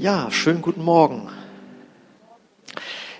Ja, 0.00 0.30
schönen 0.30 0.62
guten 0.62 0.82
Morgen. 0.82 1.28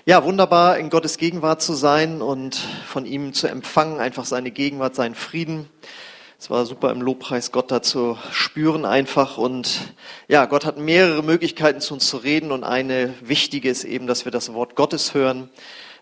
Ja, 0.05 0.23
wunderbar, 0.23 0.79
in 0.79 0.89
Gottes 0.89 1.19
Gegenwart 1.19 1.61
zu 1.61 1.73
sein 1.73 2.23
und 2.23 2.55
von 2.55 3.05
ihm 3.05 3.33
zu 3.33 3.45
empfangen, 3.47 3.99
einfach 3.99 4.25
seine 4.25 4.49
Gegenwart, 4.49 4.95
seinen 4.95 5.13
Frieden. 5.13 5.69
Es 6.39 6.49
war 6.49 6.65
super 6.65 6.89
im 6.89 7.03
Lobpreis, 7.03 7.51
Gott 7.51 7.69
da 7.69 7.83
zu 7.83 8.17
spüren 8.31 8.85
einfach. 8.85 9.37
Und 9.37 9.93
ja, 10.27 10.45
Gott 10.45 10.65
hat 10.65 10.79
mehrere 10.79 11.21
Möglichkeiten 11.21 11.81
zu 11.81 11.93
uns 11.93 12.09
zu 12.09 12.17
reden 12.17 12.51
und 12.51 12.63
eine 12.63 13.13
wichtige 13.21 13.69
ist 13.69 13.83
eben, 13.83 14.07
dass 14.07 14.25
wir 14.25 14.31
das 14.31 14.51
Wort 14.55 14.75
Gottes 14.75 15.13
hören 15.13 15.51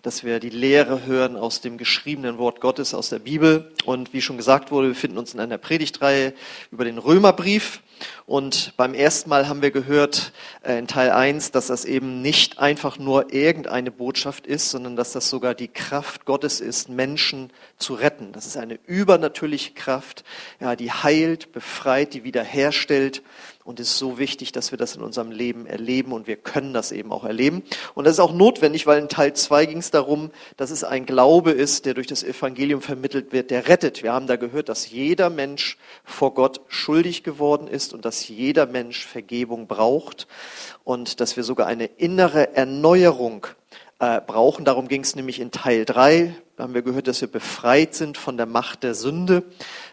dass 0.02 0.24
wir 0.24 0.40
die 0.40 0.50
Lehre 0.50 1.06
hören 1.06 1.36
aus 1.36 1.62
dem 1.62 1.78
geschriebenen 1.78 2.38
Wort 2.38 2.62
Gottes, 2.62 2.94
aus 2.94 3.10
der 3.10 3.20
Bibel. 3.20 3.72
Und 3.86 4.14
wie 4.14 4.22
schon 4.22 4.38
gesagt 4.38 4.72
wurde, 4.72 4.88
wir 4.88 4.94
befinden 4.94 5.18
uns 5.18 5.34
in 5.34 5.40
einer 5.40 5.58
Predigtreihe 5.58 6.34
über 6.72 6.86
den 6.86 6.98
Römerbrief. 6.98 7.82
Und 8.26 8.74
beim 8.78 8.94
ersten 8.94 9.30
Mal 9.30 9.50
haben 9.50 9.62
wir 9.62 9.72
gehört 9.72 10.32
äh, 10.64 10.78
in 10.80 10.88
Teil 10.88 11.12
1, 11.12 11.52
dass 11.52 11.68
das 11.68 11.84
eben 11.84 12.22
nicht 12.22 12.60
einfach 12.60 12.98
nur 12.98 13.34
irgendeine 13.34 13.92
Botschaft 13.92 14.48
ist, 14.48 14.70
sondern 14.70 14.96
dass 14.96 15.12
das 15.12 15.30
sogar 15.30 15.54
die 15.54 15.68
Kraft 15.68 16.26
Gottes 16.26 16.62
ist, 16.62 16.90
Menschen 16.90 17.52
zu 17.78 17.96
retten. 17.96 18.32
Das 18.32 18.46
ist 18.46 18.56
eine 18.56 18.80
übernatürliche 18.86 19.74
Kraft, 19.74 20.24
ja, 20.62 20.76
die 20.76 20.92
heilt, 20.92 21.52
befreit, 21.52 22.14
die 22.14 22.24
wiederherstellt 22.24 23.22
und 23.70 23.80
es 23.80 23.92
ist 23.92 24.00
so 24.00 24.18
wichtig, 24.18 24.52
dass 24.52 24.72
wir 24.72 24.80
das 24.80 24.96
in 24.96 25.04
unserem 25.04 25.30
Leben 25.30 25.68
erleben 25.68 26.12
und 26.12 26.26
wir 26.26 26.38
können 26.38 26.74
das 26.74 26.92
eben 26.92 27.12
auch 27.12 27.24
erleben. 27.24 27.62
Und 27.94 28.06
das 28.06 28.14
ist 28.14 28.20
auch 28.20 28.34
notwendig, 28.34 28.88
weil 28.88 28.98
in 29.00 29.10
Teil 29.10 29.36
2 29.36 29.68
ging 29.68 29.78
es 29.78 29.92
darum, 29.92 30.32
dass 30.58 30.72
es 30.72 30.84
ein 30.84 31.06
Glaube 31.06 31.52
ist, 31.52 31.86
der 31.86 31.94
durch 31.94 32.08
das 32.08 32.24
Evangelium 32.24 32.82
vermittelt 32.82 33.32
wird, 33.32 33.52
der 33.52 33.68
rettet. 33.68 34.02
Wir 34.02 34.12
haben 34.12 34.26
da 34.26 34.38
gehört, 34.38 34.70
dass 34.70 34.90
jeder 34.90 35.30
Mensch 35.30 35.78
vor 36.04 36.34
Gott 36.34 36.62
schuldig 36.68 37.22
geworden 37.22 37.68
ist 37.68 37.94
und 37.94 38.06
dass 38.06 38.28
jeder 38.28 38.66
Mensch 38.66 39.06
Vergebung 39.06 39.68
braucht 39.68 40.26
und 40.84 41.20
dass 41.20 41.38
wir 41.38 41.44
sogar 41.44 41.68
eine 41.68 41.86
innere 41.86 42.56
Erneuerung 42.56 43.46
äh, 44.00 44.20
brauchen. 44.20 44.66
Darum 44.66 44.88
ging 44.88 45.02
es 45.02 45.16
nämlich 45.16 45.40
in 45.40 45.52
Teil 45.52 45.86
3. 45.86 46.34
Da 46.58 46.64
haben 46.64 46.74
wir 46.74 46.82
gehört, 46.82 47.08
dass 47.08 47.22
wir 47.22 47.28
befreit 47.28 47.94
sind 47.94 48.18
von 48.18 48.36
der 48.36 48.48
Macht 48.48 48.82
der 48.82 48.96
Sünde. 48.96 49.44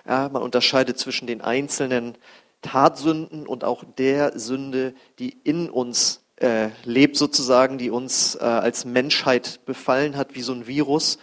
Ja, 0.08 0.30
man 0.30 0.42
unterscheidet 0.42 0.98
zwischen 0.98 1.27
den 1.27 1.42
einzelnen 1.42 2.16
Tatsünden 2.62 3.46
und 3.46 3.64
auch 3.64 3.84
der 3.84 4.38
Sünde, 4.38 4.94
die 5.18 5.30
in 5.44 5.70
uns 5.70 6.22
äh, 6.36 6.68
lebt 6.84 7.16
sozusagen, 7.16 7.78
die 7.78 7.90
uns 7.90 8.34
äh, 8.34 8.44
als 8.44 8.84
Menschheit 8.84 9.60
befallen 9.64 10.16
hat, 10.16 10.34
wie 10.34 10.42
so 10.42 10.52
ein 10.52 10.66
Virus. 10.66 11.18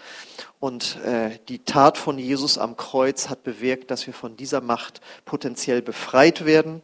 Und 0.60 0.98
äh, 1.04 1.38
die 1.50 1.60
Tat 1.60 1.98
von 1.98 2.18
Jesus 2.18 2.58
am 2.58 2.78
Kreuz 2.78 3.30
hat 3.30 3.44
bewirkt, 3.44 3.92
dass 3.92 4.08
wir 4.08 4.14
von 4.14 4.38
dieser 4.38 4.62
Macht 4.62 5.02
potenziell 5.26 5.82
befreit 5.82 6.46
werden 6.46 6.82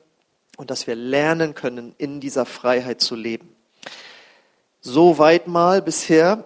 und 0.58 0.70
dass 0.70 0.86
wir 0.86 0.96
lernen 0.96 1.56
können, 1.56 1.96
in 1.98 2.20
dieser 2.20 2.46
Freiheit 2.46 3.02
zu 3.02 3.16
leben. 3.16 3.56
Soweit 4.82 5.46
mal 5.46 5.82
bisher. 5.82 6.46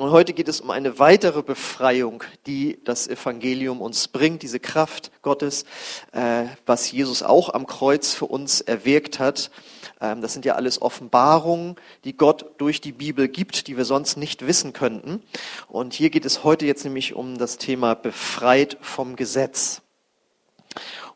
Und 0.00 0.10
heute 0.10 0.32
geht 0.32 0.48
es 0.48 0.60
um 0.60 0.70
eine 0.72 0.98
weitere 0.98 1.44
Befreiung, 1.44 2.24
die 2.44 2.80
das 2.82 3.06
Evangelium 3.06 3.80
uns 3.80 4.08
bringt, 4.08 4.42
diese 4.42 4.58
Kraft 4.58 5.12
Gottes, 5.22 5.64
äh, 6.10 6.46
was 6.66 6.90
Jesus 6.90 7.22
auch 7.22 7.54
am 7.54 7.68
Kreuz 7.68 8.14
für 8.14 8.24
uns 8.24 8.60
erwirkt 8.60 9.20
hat. 9.20 9.52
Ähm, 10.00 10.22
das 10.22 10.32
sind 10.32 10.44
ja 10.44 10.56
alles 10.56 10.82
Offenbarungen, 10.82 11.76
die 12.02 12.16
Gott 12.16 12.46
durch 12.58 12.80
die 12.80 12.90
Bibel 12.90 13.28
gibt, 13.28 13.68
die 13.68 13.76
wir 13.76 13.84
sonst 13.84 14.16
nicht 14.16 14.44
wissen 14.44 14.72
könnten. 14.72 15.22
Und 15.68 15.94
hier 15.94 16.10
geht 16.10 16.24
es 16.24 16.42
heute 16.42 16.66
jetzt 16.66 16.82
nämlich 16.82 17.14
um 17.14 17.38
das 17.38 17.58
Thema 17.58 17.94
befreit 17.94 18.76
vom 18.80 19.14
Gesetz. 19.14 19.82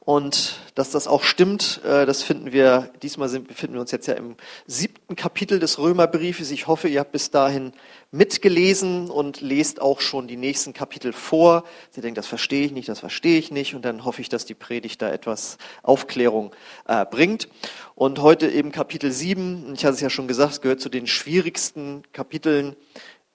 Und 0.05 0.57
dass 0.75 0.91
das 0.91 1.07
auch 1.07 1.23
stimmt, 1.23 1.81
äh, 1.85 2.07
das 2.07 2.25
finden 2.25 2.53
wir, 2.53 2.91
diesmal 3.03 3.29
sind, 3.29 3.47
befinden 3.47 3.75
wir 3.75 3.81
uns 3.81 3.93
jetzt 3.93 4.09
ja 4.09 4.15
im 4.15 4.35
siebten 4.67 5.15
Kapitel 5.15 5.61
des 5.61 5.79
Römerbriefes. 5.79 6.51
Ich 6.51 6.67
hoffe, 6.67 6.89
ihr 6.89 6.99
habt 6.99 7.13
bis 7.13 7.31
dahin 7.31 7.73
mitgelesen 8.11 9.11
und 9.11 9.41
lest 9.41 9.81
auch 9.81 10.01
schon 10.01 10.27
die 10.27 10.37
nächsten 10.37 10.73
Kapitel 10.73 11.13
vor. 11.13 11.63
Sie 11.91 12.01
denkt, 12.01 12.19
das 12.19 12.27
verstehe 12.27 12.67
ich 12.67 12.73
nicht, 12.73 12.89
das 12.89 12.99
verstehe 12.99 13.39
ich 13.39 13.53
nicht. 13.53 13.77
Und 13.77 13.85
dann 13.85 14.05
hoffe 14.05 14.23
ich, 14.23 14.29
dass 14.29 14.45
die 14.45 14.55
Predigt 14.55 15.01
da 15.03 15.09
etwas 15.09 15.57
Aufklärung 15.85 16.53
äh, 16.89 17.07
bringt. 17.07 17.49
Und 17.95 18.21
heute 18.21 18.51
eben 18.51 18.73
Kapitel 18.73 19.13
sieben. 19.13 19.73
Ich 19.73 19.85
hatte 19.85 19.95
es 19.95 20.01
ja 20.01 20.11
schon 20.11 20.27
gesagt, 20.27 20.55
es 20.55 20.61
gehört 20.61 20.81
zu 20.81 20.89
den 20.89 21.07
schwierigsten 21.07 22.03
Kapiteln 22.13 22.75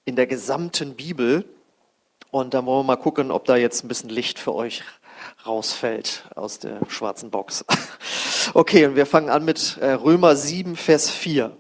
in 0.03 0.17
der 0.17 0.27
gesamten 0.27 0.95
Bibel. 0.95 1.45
Und 2.29 2.53
da 2.53 2.65
wollen 2.65 2.79
wir 2.79 2.87
mal 2.87 2.97
gucken, 2.97 3.31
ob 3.31 3.45
da 3.45 3.55
jetzt 3.55 3.85
ein 3.85 3.87
bisschen 3.87 4.09
Licht 4.09 4.37
für 4.37 4.53
euch 4.53 4.83
rausfällt 5.45 6.23
aus 6.35 6.59
der 6.59 6.79
schwarzen 6.89 7.31
Box. 7.31 7.65
Okay, 8.53 8.85
und 8.85 8.95
wir 8.95 9.05
fangen 9.05 9.29
an 9.29 9.43
mit 9.43 9.77
äh, 9.81 9.91
Römer 9.91 10.37
7, 10.37 10.77
Vers 10.77 11.09
4. 11.09 11.51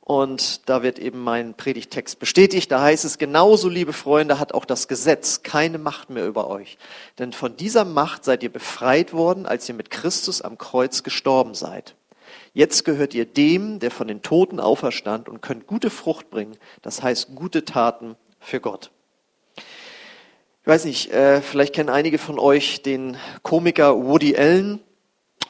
Und 0.00 0.68
da 0.68 0.82
wird 0.82 0.98
eben 0.98 1.20
mein 1.20 1.54
Predigtext 1.54 2.18
bestätigt. 2.18 2.72
Da 2.72 2.80
heißt 2.80 3.04
es, 3.04 3.18
genauso, 3.18 3.68
liebe 3.68 3.92
Freunde, 3.92 4.38
hat 4.38 4.52
auch 4.52 4.64
das 4.64 4.88
Gesetz 4.88 5.42
keine 5.42 5.78
Macht 5.78 6.08
mehr 6.08 6.26
über 6.26 6.48
euch. 6.48 6.78
Denn 7.18 7.32
von 7.32 7.56
dieser 7.56 7.84
Macht 7.84 8.24
seid 8.24 8.42
ihr 8.42 8.50
befreit 8.50 9.12
worden, 9.12 9.44
als 9.44 9.68
ihr 9.68 9.74
mit 9.74 9.90
Christus 9.90 10.40
am 10.40 10.58
Kreuz 10.58 11.02
gestorben 11.02 11.54
seid. 11.54 11.94
Jetzt 12.54 12.86
gehört 12.86 13.12
ihr 13.12 13.26
dem, 13.26 13.80
der 13.80 13.90
von 13.90 14.08
den 14.08 14.22
Toten 14.22 14.60
auferstand 14.60 15.28
und 15.28 15.42
könnt 15.42 15.66
gute 15.66 15.90
Frucht 15.90 16.30
bringen. 16.30 16.56
Das 16.82 17.02
heißt 17.02 17.34
gute 17.34 17.64
Taten 17.64 18.16
für 18.40 18.60
Gott. 18.60 18.90
Ich 20.68 20.74
weiß 20.74 20.84
nicht, 20.84 21.10
äh, 21.12 21.40
vielleicht 21.40 21.74
kennen 21.74 21.88
einige 21.88 22.18
von 22.18 22.38
euch 22.38 22.82
den 22.82 23.16
Komiker 23.42 24.04
Woody 24.04 24.36
Allen 24.36 24.80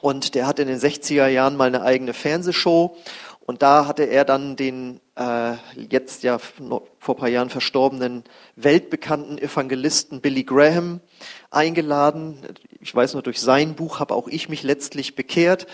und 0.00 0.36
der 0.36 0.46
hat 0.46 0.60
in 0.60 0.68
den 0.68 0.78
60er 0.78 1.26
Jahren 1.26 1.56
mal 1.56 1.66
eine 1.66 1.82
eigene 1.82 2.12
Fernsehshow 2.12 2.96
und 3.44 3.60
da 3.60 3.88
hatte 3.88 4.04
er 4.04 4.24
dann 4.24 4.54
den 4.54 5.00
äh, 5.16 5.54
jetzt 5.74 6.22
ja 6.22 6.38
vor 6.38 6.84
ein 7.08 7.16
paar 7.16 7.28
Jahren 7.28 7.50
verstorbenen 7.50 8.22
weltbekannten 8.54 9.38
Evangelisten 9.38 10.20
Billy 10.20 10.44
Graham 10.44 11.00
eingeladen. 11.50 12.38
Ich 12.78 12.94
weiß 12.94 13.14
noch, 13.14 13.22
durch 13.22 13.40
sein 13.40 13.74
Buch 13.74 13.98
habe 13.98 14.14
auch 14.14 14.28
ich 14.28 14.48
mich 14.48 14.62
letztlich 14.62 15.16
bekehrt. 15.16 15.66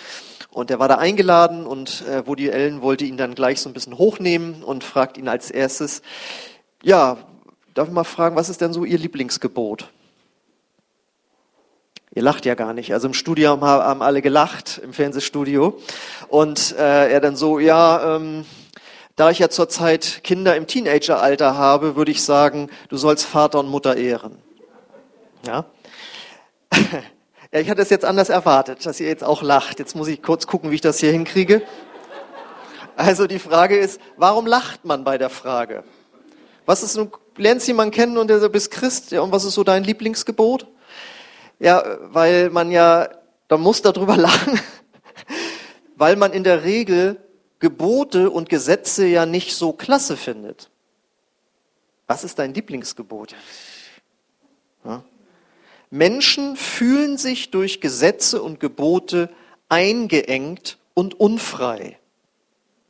Und 0.52 0.70
er 0.70 0.78
war 0.78 0.88
da 0.88 0.94
eingeladen 0.94 1.66
und 1.66 2.02
äh, 2.08 2.26
Woody 2.26 2.50
Allen 2.50 2.80
wollte 2.80 3.04
ihn 3.04 3.18
dann 3.18 3.34
gleich 3.34 3.60
so 3.60 3.68
ein 3.68 3.74
bisschen 3.74 3.98
hochnehmen 3.98 4.62
und 4.62 4.84
fragt 4.84 5.18
ihn 5.18 5.28
als 5.28 5.50
erstes, 5.50 6.00
ja, 6.82 7.18
Darf 7.74 7.88
ich 7.88 7.94
mal 7.94 8.04
fragen, 8.04 8.36
was 8.36 8.48
ist 8.48 8.60
denn 8.60 8.72
so 8.72 8.84
Ihr 8.84 8.98
Lieblingsgebot? 8.98 9.90
Ihr 12.14 12.22
lacht 12.22 12.46
ja 12.46 12.54
gar 12.54 12.72
nicht. 12.72 12.92
Also 12.92 13.08
im 13.08 13.14
Studium 13.14 13.62
haben 13.62 14.00
alle 14.00 14.22
gelacht, 14.22 14.80
im 14.82 14.92
Fernsehstudio. 14.92 15.80
Und 16.28 16.76
äh, 16.78 17.10
er 17.10 17.20
dann 17.20 17.34
so, 17.34 17.58
ja, 17.58 18.16
ähm, 18.16 18.46
da 19.16 19.30
ich 19.30 19.40
ja 19.40 19.48
zurzeit 19.48 20.20
Kinder 20.22 20.54
im 20.54 20.68
Teenageralter 20.68 21.56
habe, 21.56 21.96
würde 21.96 22.12
ich 22.12 22.22
sagen, 22.22 22.70
du 22.88 22.96
sollst 22.96 23.26
Vater 23.26 23.58
und 23.58 23.68
Mutter 23.68 23.96
ehren. 23.96 24.38
Ja? 25.44 25.64
ja, 27.52 27.60
ich 27.60 27.68
hatte 27.68 27.82
es 27.82 27.90
jetzt 27.90 28.04
anders 28.04 28.28
erwartet, 28.28 28.86
dass 28.86 29.00
ihr 29.00 29.08
jetzt 29.08 29.24
auch 29.24 29.42
lacht. 29.42 29.80
Jetzt 29.80 29.96
muss 29.96 30.06
ich 30.06 30.22
kurz 30.22 30.46
gucken, 30.46 30.70
wie 30.70 30.76
ich 30.76 30.80
das 30.80 31.00
hier 31.00 31.10
hinkriege. 31.10 31.62
Also 32.94 33.26
die 33.26 33.40
Frage 33.40 33.76
ist, 33.76 34.00
warum 34.16 34.46
lacht 34.46 34.84
man 34.84 35.02
bei 35.02 35.18
der 35.18 35.30
Frage? 35.30 35.82
Was 36.66 36.84
ist 36.84 36.96
nun 36.96 37.10
lernst 37.36 37.66
jemanden 37.66 37.94
kennen 37.94 38.18
und 38.18 38.28
der 38.28 38.40
sagt, 38.40 38.52
bist 38.52 38.70
Christ, 38.70 39.10
ja, 39.12 39.20
und 39.20 39.32
was 39.32 39.44
ist 39.44 39.54
so 39.54 39.64
dein 39.64 39.84
Lieblingsgebot? 39.84 40.66
Ja, 41.58 41.98
weil 42.00 42.50
man 42.50 42.70
ja, 42.70 43.08
da 43.48 43.56
muss 43.56 43.82
darüber 43.82 44.16
lachen, 44.18 44.60
weil 45.96 46.16
man 46.16 46.32
in 46.32 46.44
der 46.44 46.64
Regel 46.64 47.20
Gebote 47.60 48.30
und 48.30 48.48
Gesetze 48.48 49.06
ja 49.06 49.24
nicht 49.24 49.54
so 49.54 49.72
klasse 49.72 50.16
findet. 50.16 50.70
Was 52.06 52.24
ist 52.24 52.38
dein 52.38 52.52
Lieblingsgebot? 52.52 53.34
Ja. 54.84 55.02
Menschen 55.90 56.56
fühlen 56.56 57.16
sich 57.16 57.50
durch 57.50 57.80
Gesetze 57.80 58.42
und 58.42 58.60
Gebote 58.60 59.30
eingeengt 59.68 60.76
und 60.92 61.18
unfrei. 61.18 61.98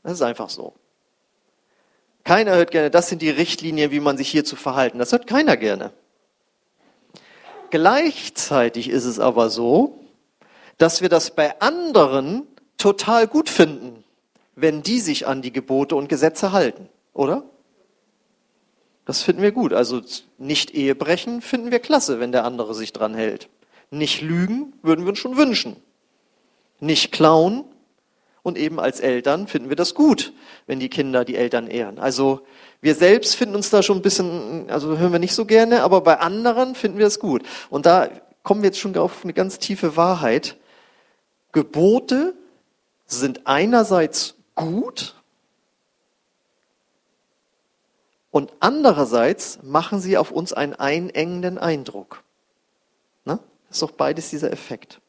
Das 0.03 0.15
ist 0.15 0.23
einfach 0.23 0.51
so. 0.51 0.75
Keiner 2.25 2.57
hört 2.57 2.71
gerne, 2.71 2.91
das 2.91 3.09
sind 3.09 3.21
die 3.21 3.31
Richtlinien, 3.31 3.91
wie 3.91 4.01
man 4.01 4.17
sich 4.17 4.29
hier 4.29 4.45
zu 4.45 4.57
verhalten. 4.57 4.99
Das 4.99 5.13
hört 5.13 5.27
keiner 5.27 5.59
gerne. 5.59 5.93
Gleichzeitig 7.71 8.89
ist 8.89 9.05
es 9.05 9.21
aber 9.21 9.51
so, 9.51 10.01
dass 10.79 11.03
wir 11.03 11.09
das 11.11 11.35
bei 11.35 11.61
anderen 11.61 12.47
total 12.79 13.27
gut 13.27 13.51
finden, 13.51 14.05
wenn 14.55 14.83
die 14.83 15.01
sich 15.01 15.27
an 15.27 15.43
die 15.43 15.53
Gebote 15.53 15.97
und 15.97 16.09
Gesetze 16.09 16.53
halten, 16.53 16.89
oder? 17.13 17.45
Das 19.05 19.23
finden 19.23 19.43
wir 19.43 19.53
gut. 19.53 19.75
Also 19.75 20.01
nicht 20.39 20.71
Ehe 20.75 20.95
brechen 20.95 21.43
finden 21.43 21.71
wir 21.71 21.79
klasse, 21.79 22.21
wenn 22.21 22.33
der 22.33 22.45
andere 22.45 22.75
sich 22.75 22.93
dran 22.93 23.15
hält. 23.15 23.49
Nicht 23.91 24.23
lügen 24.23 24.73
würden 24.83 25.05
wir 25.05 25.11
uns 25.11 25.19
schon 25.19 25.37
wünschen. 25.37 25.77
Nicht 26.81 27.13
klauen 27.13 27.65
und 28.45 28.59
eben 28.59 28.79
als 28.79 29.01
Eltern 29.01 29.49
finden 29.49 29.71
wir 29.71 29.77
das 29.77 29.95
gut, 29.95 30.35
wenn 30.67 30.79
die 30.79 30.91
Kinder 30.91 31.25
die 31.25 31.35
Eltern 31.35 31.67
ehren. 31.67 31.99
Also 31.99 32.47
wir 32.83 32.95
selbst 32.95 33.35
finden 33.37 33.57
uns 33.57 33.71
da 33.71 33.83
schon 33.83 33.97
ein 33.97 34.03
bisschen, 34.03 34.71
also 34.71 34.99
hören 34.99 35.13
wir 35.13 35.19
nicht 35.19 35.35
so 35.35 35.47
gerne, 35.47 35.83
aber 35.83 36.03
bei 36.03 36.21
anderen 36.21 36.75
finden 36.75 36.99
wir 36.99 37.07
es 37.07 37.19
gut. 37.19 37.43
Und 37.71 37.87
da 37.87 38.11
kommen 38.43 38.61
wir 38.63 38.69
jetzt 38.69 38.79
schon 38.79 38.97
auf 38.99 39.25
eine 39.25 39.33
ganz 39.33 39.59
tiefe 39.59 39.97
Wahrheit. 39.97 40.57
Gebote 41.53 42.35
sind 43.07 43.47
einerseits 43.47 44.35
gut 44.55 45.15
und 48.31 48.53
andererseits 48.61 49.61
machen 49.63 50.01
sie 50.01 50.19
auf 50.19 50.31
uns 50.31 50.53
einen 50.53 50.75
einengenden 50.75 51.57
Eindruck. 51.57 52.23
Ne? 53.25 53.39
Ist 53.71 53.81
doch 53.81 53.93
beides 53.93 54.29
dieser 54.29 54.53
Effekt. 54.53 55.01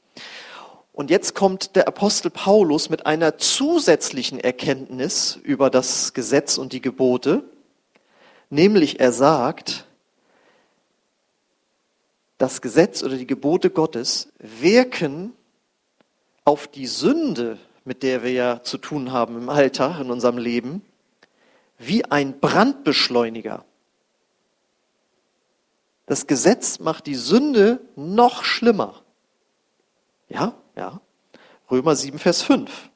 Und 0.95 1.09
jetzt 1.09 1.35
kommt 1.35 1.75
der 1.75 1.89
Apostel 1.89 2.29
Paulus 2.29 2.89
mit 2.89 3.05
einer 3.05 3.37
zusätzlichen 3.37 4.39
Erkenntnis 4.39 5.37
über 5.43 5.69
das 5.69 6.13
Gesetz 6.13 6.57
und 6.57 6.71
die 6.71 6.79
Gebote, 6.79 7.43
nämlich 8.49 9.01
er 9.01 9.11
sagt, 9.11 9.87
das 12.37 12.61
Gesetz 12.61 13.03
oder 13.03 13.17
die 13.17 13.27
Gebote 13.27 13.71
Gottes 13.71 14.29
wirken 14.39 15.33
auf 16.45 16.69
die 16.69 16.87
Sünde, 16.87 17.59
mit 17.83 18.01
der 18.01 18.23
wir 18.23 18.31
ja 18.31 18.63
zu 18.63 18.77
tun 18.77 19.11
haben 19.11 19.35
im 19.35 19.49
Alltag, 19.49 19.99
in 19.99 20.09
unserem 20.09 20.37
Leben, 20.37 20.81
wie 21.77 22.05
ein 22.05 22.39
Brandbeschleuniger. 22.39 23.65
Das 26.05 26.25
Gesetz 26.25 26.79
macht 26.79 27.05
die 27.05 27.15
Sünde 27.15 27.81
noch 27.97 28.45
schlimmer. 28.45 29.01
Ja, 30.29 30.55
ja. 30.75 31.01
Römer 31.69 31.95
7, 31.95 32.19
Vers 32.19 32.41
5. 32.43 32.89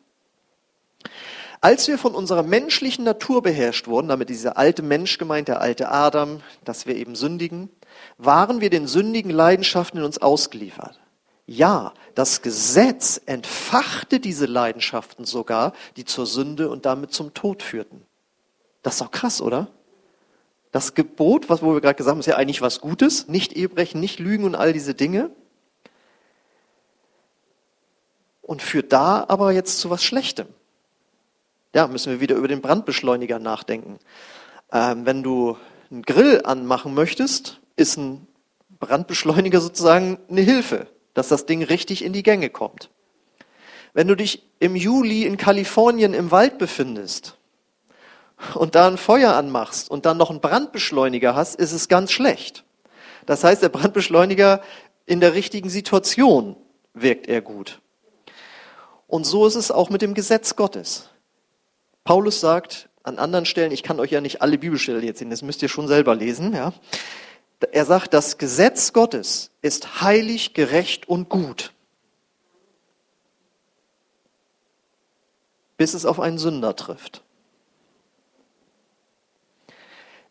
Als 1.61 1.87
wir 1.87 1.97
von 1.97 2.15
unserer 2.15 2.43
menschlichen 2.43 3.03
Natur 3.03 3.41
beherrscht 3.41 3.87
wurden, 3.87 4.07
damit 4.07 4.29
dieser 4.29 4.57
alte 4.57 4.81
Mensch 4.81 5.17
gemeint, 5.17 5.49
der 5.49 5.59
alte 5.59 5.89
Adam, 5.89 6.41
dass 6.63 6.85
wir 6.85 6.95
eben 6.95 7.15
sündigen, 7.15 7.69
waren 8.17 8.61
wir 8.61 8.69
den 8.69 8.87
sündigen 8.87 9.31
Leidenschaften 9.31 9.99
in 9.99 10.05
uns 10.05 10.19
ausgeliefert. 10.19 10.99
Ja, 11.45 11.93
das 12.15 12.41
Gesetz 12.41 13.19
entfachte 13.25 14.19
diese 14.19 14.45
Leidenschaften 14.45 15.25
sogar, 15.25 15.73
die 15.97 16.05
zur 16.05 16.27
Sünde 16.27 16.69
und 16.69 16.85
damit 16.85 17.11
zum 17.11 17.33
Tod 17.33 17.63
führten. 17.63 18.05
Das 18.83 18.93
ist 18.95 19.01
doch 19.01 19.11
krass, 19.11 19.41
oder? 19.41 19.67
Das 20.71 20.93
Gebot, 20.93 21.49
was 21.49 21.61
wo 21.61 21.73
wir 21.73 21.81
gerade 21.81 21.95
gesagt 21.95 22.11
haben, 22.11 22.19
ist 22.19 22.27
ja 22.27 22.35
eigentlich 22.35 22.61
was 22.61 22.79
Gutes, 22.79 23.27
nicht 23.27 23.53
Ehebrechen, 23.53 23.99
nicht 23.99 24.19
Lügen 24.19 24.43
und 24.43 24.55
all 24.55 24.71
diese 24.71 24.93
Dinge. 24.93 25.31
Und 28.49 28.61
führt 28.61 28.91
da 28.91 29.25
aber 29.27 29.51
jetzt 29.51 29.79
zu 29.79 29.89
was 29.89 30.03
Schlechtem. 30.03 30.47
Ja, 31.75 31.87
müssen 31.87 32.11
wir 32.11 32.19
wieder 32.19 32.35
über 32.35 32.47
den 32.47 32.61
Brandbeschleuniger 32.61 33.37
nachdenken. 33.37 33.99
Ähm, 34.71 35.05
wenn 35.05 35.21
du 35.21 35.57
einen 35.91 36.01
Grill 36.01 36.41
anmachen 36.43 36.93
möchtest, 36.95 37.59
ist 37.75 37.97
ein 37.97 38.27
Brandbeschleuniger 38.79 39.61
sozusagen 39.61 40.17
eine 40.29 40.41
Hilfe 40.41 40.87
dass 41.13 41.27
das 41.27 41.45
Ding 41.45 41.63
richtig 41.63 42.03
in 42.03 42.13
die 42.13 42.23
Gänge 42.23 42.49
kommt. 42.49 42.89
Wenn 43.93 44.07
du 44.07 44.15
dich 44.15 44.43
im 44.59 44.75
Juli 44.75 45.25
in 45.25 45.35
Kalifornien 45.35 46.13
im 46.13 46.31
Wald 46.31 46.57
befindest 46.57 47.37
und 48.53 48.75
da 48.75 48.87
ein 48.87 48.97
Feuer 48.97 49.33
anmachst 49.33 49.89
und 49.91 50.05
dann 50.05 50.17
noch 50.17 50.29
einen 50.29 50.39
Brandbeschleuniger 50.41 51.35
hast, 51.35 51.55
ist 51.55 51.73
es 51.73 51.89
ganz 51.89 52.11
schlecht. 52.11 52.63
Das 53.25 53.43
heißt, 53.43 53.61
der 53.61 53.67
Brandbeschleuniger 53.67 54.61
in 55.05 55.19
der 55.19 55.33
richtigen 55.33 55.69
Situation 55.69 56.55
wirkt 56.93 57.27
er 57.27 57.41
gut. 57.41 57.81
Und 59.09 59.25
so 59.25 59.47
ist 59.47 59.55
es 59.55 59.71
auch 59.71 59.89
mit 59.89 60.03
dem 60.03 60.13
Gesetz 60.13 60.55
Gottes. 60.55 61.09
Paulus 62.03 62.39
sagt 62.39 62.89
an 63.01 63.17
anderen 63.17 63.45
Stellen, 63.47 63.71
ich 63.71 63.81
kann 63.81 63.99
euch 63.99 64.11
ja 64.11 64.21
nicht 64.21 64.43
alle 64.43 64.59
Bibelstellen 64.59 65.03
jetzt 65.03 65.17
sehen, 65.17 65.31
das 65.31 65.41
müsst 65.41 65.63
ihr 65.63 65.67
schon 65.67 65.87
selber 65.87 66.15
lesen, 66.15 66.53
ja. 66.53 66.73
Er 67.71 67.85
sagt, 67.85 68.13
das 68.13 68.37
Gesetz 68.37 68.93
Gottes 68.93 69.49
ist 69.61 70.01
heilig, 70.01 70.53
gerecht 70.53 71.09
und 71.09 71.27
gut. 71.27 71.73
Bis 75.75 75.95
es 75.95 76.05
auf 76.05 76.19
einen 76.19 76.37
Sünder 76.37 76.75
trifft. 76.75 77.23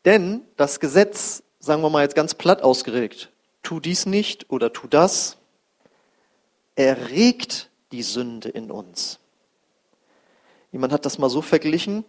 Denn 0.05 0.43
das 0.57 0.79
Gesetz, 0.79 1.43
sagen 1.59 1.83
wir 1.83 1.91
mal 1.91 2.03
jetzt 2.03 2.15
ganz 2.15 2.35
platt 2.35 2.63
ausgeregt, 2.63 3.31
tu 3.63 3.81
dies 3.81 4.07
nicht 4.07 4.49
oder 4.51 4.73
tu 4.73 4.87
das, 4.87 5.37
erregt 6.77 7.69
die 7.93 8.03
Sünde 8.03 8.49
in 8.49 8.71
uns. 8.71 9.19
Jemand 10.73 10.93
hat 10.93 11.07
das 11.07 11.19
mal 11.19 11.31
so 11.31 11.43
verglichen, 11.43 12.05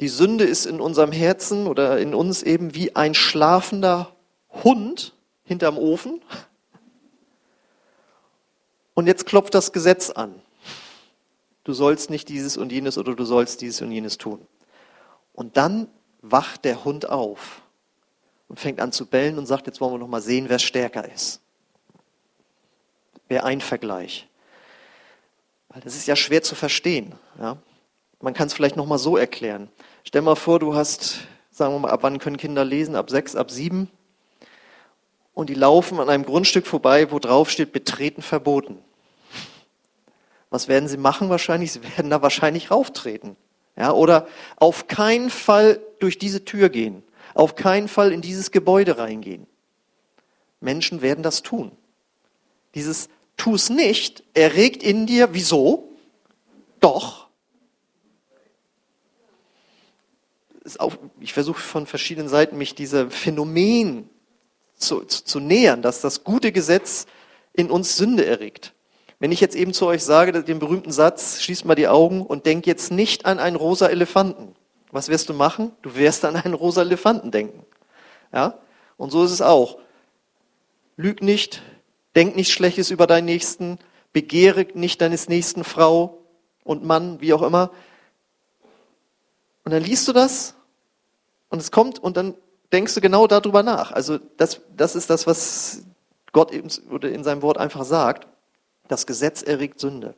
die 0.00 0.08
Sünde 0.08 0.44
ist 0.44 0.64
in 0.64 0.80
unserem 0.80 1.12
Herzen 1.12 1.66
oder 1.66 1.98
in 1.98 2.14
uns 2.14 2.42
eben 2.42 2.74
wie 2.74 2.96
ein 2.96 3.14
schlafender 3.14 4.14
Hund 4.64 5.14
hinterm 5.44 5.76
Ofen. 5.76 6.22
Und 8.94 9.06
jetzt 9.06 9.26
klopft 9.26 9.54
das 9.54 9.72
Gesetz 9.72 10.10
an. 10.10 10.34
Du 11.64 11.74
sollst 11.74 12.08
nicht 12.08 12.30
dieses 12.30 12.56
und 12.56 12.72
jenes 12.72 12.96
oder 12.96 13.14
du 13.14 13.24
sollst 13.24 13.60
dieses 13.60 13.82
und 13.82 13.92
jenes 13.92 14.16
tun. 14.16 14.46
Und 15.34 15.58
dann 15.58 15.88
wacht 16.22 16.64
der 16.64 16.84
Hund 16.84 17.08
auf 17.08 17.62
und 18.48 18.58
fängt 18.58 18.80
an 18.80 18.92
zu 18.92 19.06
bellen 19.06 19.38
und 19.38 19.46
sagt, 19.46 19.66
jetzt 19.66 19.80
wollen 19.80 19.94
wir 19.94 19.98
noch 19.98 20.08
mal 20.08 20.22
sehen, 20.22 20.48
wer 20.48 20.58
stärker 20.58 21.10
ist. 21.12 21.40
Wer 23.28 23.44
ein 23.44 23.60
Vergleich. 23.60 24.29
Weil 25.70 25.80
das 25.82 25.96
ist 25.96 26.06
ja 26.06 26.16
schwer 26.16 26.42
zu 26.42 26.54
verstehen. 26.54 27.14
Ja? 27.38 27.56
Man 28.20 28.34
kann 28.34 28.48
es 28.48 28.52
vielleicht 28.52 28.76
noch 28.76 28.86
mal 28.86 28.98
so 28.98 29.16
erklären. 29.16 29.70
Stell 30.04 30.22
mal 30.22 30.36
vor, 30.36 30.58
du 30.58 30.74
hast, 30.74 31.20
sagen 31.50 31.74
wir 31.74 31.78
mal, 31.78 31.90
ab 31.90 32.02
wann 32.02 32.18
können 32.18 32.36
Kinder 32.36 32.64
lesen? 32.64 32.96
Ab 32.96 33.08
sechs, 33.10 33.34
ab 33.34 33.50
sieben 33.50 33.90
und 35.40 35.48
die 35.48 35.54
laufen 35.54 36.00
an 36.00 36.10
einem 36.10 36.26
Grundstück 36.26 36.66
vorbei, 36.66 37.10
wo 37.10 37.18
drauf 37.18 37.50
steht, 37.50 37.72
betreten 37.72 38.20
verboten. 38.20 38.78
Was 40.50 40.68
werden 40.68 40.88
sie 40.88 40.98
machen 40.98 41.30
wahrscheinlich? 41.30 41.72
Sie 41.72 41.82
werden 41.96 42.10
da 42.10 42.20
wahrscheinlich 42.20 42.70
rauftreten. 42.70 43.36
Ja, 43.74 43.92
oder 43.92 44.26
auf 44.56 44.88
keinen 44.88 45.30
Fall 45.30 45.80
durch 46.00 46.18
diese 46.18 46.44
Tür 46.44 46.68
gehen. 46.68 47.02
Auf 47.34 47.54
keinen 47.54 47.88
Fall 47.88 48.12
in 48.12 48.20
dieses 48.20 48.50
Gebäude 48.50 48.98
reingehen. 48.98 49.46
Menschen 50.60 51.00
werden 51.00 51.22
das 51.22 51.42
tun. 51.42 51.72
Dieses 52.74 53.08
tu's 53.40 53.70
nicht 53.70 54.22
erregt 54.34 54.82
in 54.82 55.06
dir, 55.06 55.30
wieso? 55.32 55.88
Doch. 56.78 57.28
Auch, 60.78 60.94
ich 61.20 61.32
versuche 61.32 61.58
von 61.58 61.86
verschiedenen 61.86 62.28
Seiten 62.28 62.58
mich 62.58 62.74
diesem 62.74 63.10
Phänomen 63.10 64.10
zu, 64.76 65.04
zu, 65.04 65.24
zu 65.24 65.40
nähern, 65.40 65.80
dass 65.80 66.02
das 66.02 66.22
gute 66.22 66.52
Gesetz 66.52 67.06
in 67.54 67.70
uns 67.70 67.96
Sünde 67.96 68.26
erregt. 68.26 68.74
Wenn 69.18 69.32
ich 69.32 69.40
jetzt 69.40 69.56
eben 69.56 69.72
zu 69.72 69.86
euch 69.86 70.04
sage, 70.04 70.44
den 70.44 70.58
berühmten 70.58 70.92
Satz, 70.92 71.40
schließt 71.40 71.64
mal 71.64 71.74
die 71.74 71.88
Augen 71.88 72.20
und 72.20 72.44
denk 72.44 72.66
jetzt 72.66 72.92
nicht 72.92 73.24
an 73.24 73.38
einen 73.38 73.56
rosa 73.56 73.88
Elefanten. 73.88 74.54
Was 74.92 75.08
wirst 75.08 75.30
du 75.30 75.34
machen? 75.34 75.72
Du 75.80 75.94
wirst 75.94 76.26
an 76.26 76.36
einen 76.36 76.54
rosa 76.54 76.82
Elefanten 76.82 77.30
denken. 77.30 77.64
Ja? 78.34 78.58
Und 78.98 79.10
so 79.10 79.24
ist 79.24 79.30
es 79.30 79.40
auch. 79.40 79.78
Lüg 80.98 81.22
nicht, 81.22 81.62
denk 82.14 82.36
nichts 82.36 82.52
Schlechtes 82.52 82.90
über 82.90 83.06
deinen 83.06 83.26
Nächsten, 83.26 83.78
begehre 84.12 84.66
nicht 84.74 85.00
deines 85.00 85.28
nächsten 85.28 85.64
Frau 85.64 86.18
und 86.64 86.84
Mann, 86.84 87.20
wie 87.20 87.32
auch 87.32 87.42
immer. 87.42 87.70
Und 89.64 89.72
dann 89.72 89.82
liest 89.82 90.08
du 90.08 90.12
das 90.12 90.54
und 91.48 91.60
es 91.60 91.70
kommt 91.70 91.98
und 91.98 92.16
dann 92.16 92.34
denkst 92.72 92.94
du 92.94 93.00
genau 93.00 93.26
darüber 93.26 93.62
nach. 93.62 93.92
Also 93.92 94.18
das, 94.36 94.60
das 94.76 94.96
ist 94.96 95.10
das, 95.10 95.26
was 95.26 95.82
Gott 96.32 96.52
eben 96.52 96.68
oder 96.90 97.10
in 97.10 97.24
seinem 97.24 97.42
Wort 97.42 97.58
einfach 97.58 97.84
sagt. 97.84 98.26
Das 98.88 99.06
Gesetz 99.06 99.42
erregt 99.42 99.78
Sünde. 99.80 100.14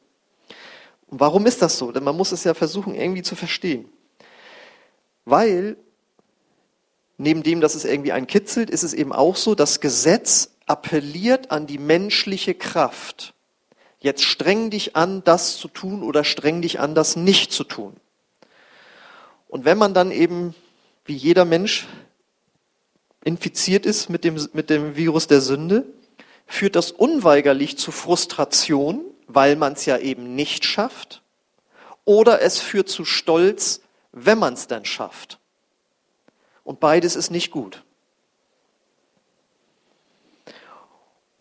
Und 1.09 1.21
warum 1.21 1.45
ist 1.47 1.61
das 1.61 1.77
so? 1.77 1.93
Denn 1.93 2.05
man 2.05 2.17
muss 2.17 2.33
es 2.33 2.45
ja 2.45 2.55
versuchen, 2.55 2.95
irgendwie 2.95 3.23
zu 3.23 3.37
verstehen. 3.37 3.91
Weil 5.25 5.77
neben 7.19 7.43
dem, 7.43 7.61
dass 7.61 7.75
es 7.75 7.85
irgendwie 7.85 8.13
einen 8.13 8.27
kitzelt, 8.27 8.71
ist 8.71 8.83
es 8.83 8.95
eben 8.95 9.13
auch 9.13 9.37
so, 9.37 9.55
das 9.55 9.81
Gesetz 9.81 10.52
appelliert 10.67 11.51
an 11.51 11.67
die 11.67 11.79
menschliche 11.79 12.55
Kraft. 12.55 13.35
Jetzt 14.01 14.25
streng 14.25 14.71
dich 14.71 14.97
an, 14.97 15.23
das 15.25 15.57
zu 15.59 15.69
tun 15.69 16.03
oder 16.03 16.25
streng 16.25 16.63
dich 16.63 16.81
an, 16.81 16.95
das 16.95 17.17
nicht 17.17 17.53
zu 17.53 17.65
tun. 17.65 17.97
Und 19.49 19.65
wenn 19.65 19.79
man 19.79 19.95
dann 19.95 20.11
eben, 20.11 20.55
wie 21.05 21.15
jeder 21.15 21.45
Mensch, 21.45 21.87
infiziert 23.25 23.87
ist 23.87 24.09
mit 24.09 24.25
dem, 24.25 24.49
mit 24.53 24.71
dem 24.71 24.97
Virus 24.97 25.27
der 25.27 25.41
Sünde, 25.41 25.85
führt 26.47 26.77
das 26.77 26.91
unweigerlich 26.91 27.79
zu 27.79 27.93
Frustration, 27.93 29.05
weil 29.27 29.57
man 29.57 29.75
es 29.75 29.87
ja 29.87 29.99
eben 29.99 30.35
nicht 30.35 30.65
schafft, 30.65 31.23
oder 32.05 32.43
es 32.43 32.59
führt 32.59 32.89
zu 32.89 33.05
Stolz, 33.05 33.81
wenn 34.11 34.39
man 34.39 34.55
es 34.55 34.67
dann 34.67 34.85
schafft. 34.85 35.39
Und 36.65 36.81
beides 36.81 37.17
ist 37.17 37.31
nicht 37.31 37.51
gut. 37.51 37.85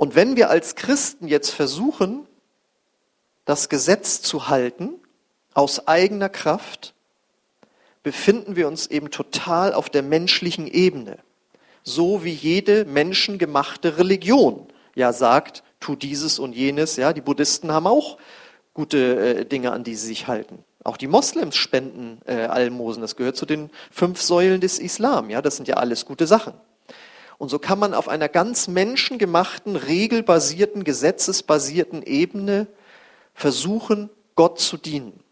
Und 0.01 0.15
wenn 0.15 0.35
wir 0.35 0.49
als 0.49 0.73
Christen 0.73 1.27
jetzt 1.27 1.51
versuchen, 1.51 2.25
das 3.45 3.69
Gesetz 3.69 4.23
zu 4.23 4.47
halten, 4.47 4.95
aus 5.53 5.87
eigener 5.87 6.29
Kraft, 6.29 6.95
befinden 8.01 8.55
wir 8.55 8.67
uns 8.67 8.87
eben 8.87 9.11
total 9.11 9.73
auf 9.75 9.91
der 9.91 10.01
menschlichen 10.01 10.65
Ebene 10.65 11.19
so 11.83 12.23
wie 12.23 12.33
jede 12.33 12.85
menschengemachte 12.85 13.97
Religion 13.97 14.67
ja 14.95 15.13
sagt, 15.13 15.63
tu 15.79 15.95
dieses 15.95 16.39
und 16.39 16.53
jenes. 16.53 16.95
Ja, 16.95 17.13
die 17.13 17.21
Buddhisten 17.21 17.71
haben 17.71 17.87
auch 17.87 18.17
gute 18.73 19.37
äh, 19.39 19.45
Dinge, 19.45 19.71
an 19.71 19.83
die 19.83 19.95
sie 19.95 20.07
sich 20.07 20.27
halten. 20.27 20.63
Auch 20.83 20.97
die 20.97 21.07
Moslems 21.07 21.55
spenden 21.55 22.19
äh, 22.25 22.45
Almosen. 22.45 23.01
Das 23.01 23.15
gehört 23.15 23.35
zu 23.35 23.45
den 23.45 23.69
fünf 23.91 24.21
Säulen 24.21 24.61
des 24.61 24.79
Islam. 24.79 25.29
Ja, 25.29 25.41
das 25.41 25.55
sind 25.55 25.67
ja 25.67 25.75
alles 25.75 26.05
gute 26.05 26.27
Sachen. 26.27 26.53
Und 27.41 27.49
so 27.49 27.57
kann 27.57 27.79
man 27.79 27.95
auf 27.95 28.07
einer 28.07 28.29
ganz 28.29 28.67
menschengemachten, 28.67 29.75
regelbasierten, 29.75 30.83
gesetzesbasierten 30.83 32.03
Ebene 32.03 32.67
versuchen, 33.33 34.11
Gott 34.35 34.59
zu 34.59 34.77
dienen. 34.77 35.23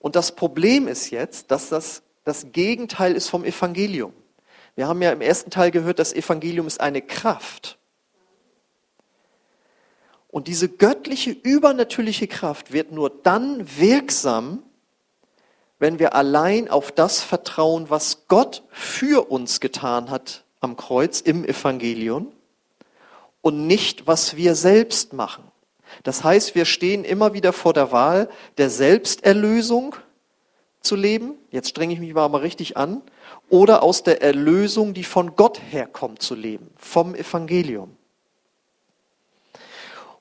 Und 0.00 0.16
das 0.16 0.36
Problem 0.36 0.86
ist 0.86 1.08
jetzt, 1.08 1.50
dass 1.50 1.70
das 1.70 2.02
das 2.24 2.52
Gegenteil 2.52 3.14
ist 3.14 3.30
vom 3.30 3.46
Evangelium. 3.46 4.12
Wir 4.74 4.86
haben 4.86 5.00
ja 5.00 5.10
im 5.10 5.22
ersten 5.22 5.48
Teil 5.48 5.70
gehört, 5.70 5.98
das 5.98 6.12
Evangelium 6.12 6.66
ist 6.66 6.78
eine 6.78 7.00
Kraft. 7.00 7.78
Und 10.28 10.46
diese 10.46 10.68
göttliche, 10.68 11.30
übernatürliche 11.30 12.26
Kraft 12.26 12.70
wird 12.70 12.92
nur 12.92 13.08
dann 13.08 13.66
wirksam, 13.78 14.62
wenn 15.78 15.98
wir 15.98 16.14
allein 16.14 16.68
auf 16.68 16.92
das 16.92 17.22
vertrauen, 17.22 17.88
was 17.88 18.26
Gott 18.28 18.62
für 18.68 19.30
uns 19.30 19.60
getan 19.60 20.10
hat 20.10 20.44
am 20.60 20.76
Kreuz 20.76 21.20
im 21.20 21.44
Evangelium 21.44 22.32
und 23.40 23.66
nicht, 23.66 24.06
was 24.06 24.36
wir 24.36 24.54
selbst 24.54 25.12
machen. 25.12 25.44
Das 26.02 26.24
heißt, 26.24 26.54
wir 26.54 26.64
stehen 26.64 27.04
immer 27.04 27.32
wieder 27.32 27.52
vor 27.52 27.72
der 27.72 27.92
Wahl 27.92 28.28
der 28.58 28.70
Selbsterlösung 28.70 29.96
zu 30.80 30.96
leben, 30.96 31.34
jetzt 31.50 31.70
strenge 31.70 31.94
ich 31.94 32.00
mich 32.00 32.14
mal 32.14 32.26
richtig 32.36 32.76
an, 32.76 33.02
oder 33.48 33.82
aus 33.82 34.02
der 34.02 34.22
Erlösung, 34.22 34.94
die 34.94 35.04
von 35.04 35.34
Gott 35.34 35.60
herkommt, 35.70 36.22
zu 36.22 36.34
leben, 36.34 36.70
vom 36.76 37.14
Evangelium. 37.14 37.96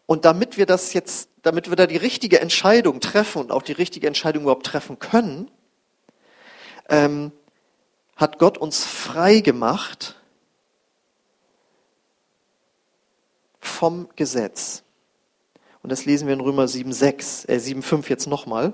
Und 0.05 0.23
damit 0.25 0.57
wir 0.57 0.65
das 0.65 0.93
jetzt, 0.93 1.29
damit 1.41 1.69
wir 1.69 1.75
da 1.75 1.85
die 1.85 1.97
richtige 1.97 2.39
Entscheidung 2.39 3.01
treffen 3.01 3.41
und 3.41 3.51
auch 3.51 3.61
die 3.61 3.73
richtige 3.73 4.07
Entscheidung 4.07 4.43
überhaupt 4.43 4.65
treffen 4.65 4.99
können, 4.99 5.51
ähm, 6.89 7.31
hat 8.15 8.39
Gott 8.39 8.57
uns 8.57 8.85
frei 8.85 9.41
gemacht 9.41 10.16
vom 13.67 14.09
Gesetz. 14.15 14.83
Und 15.83 15.91
das 15.91 16.05
lesen 16.05 16.27
wir 16.27 16.33
in 16.33 16.41
Römer 16.41 16.65
7,6, 16.65 17.47
äh 17.47 17.57
7,5 17.57 18.09
jetzt 18.09 18.27
nochmal. 18.27 18.73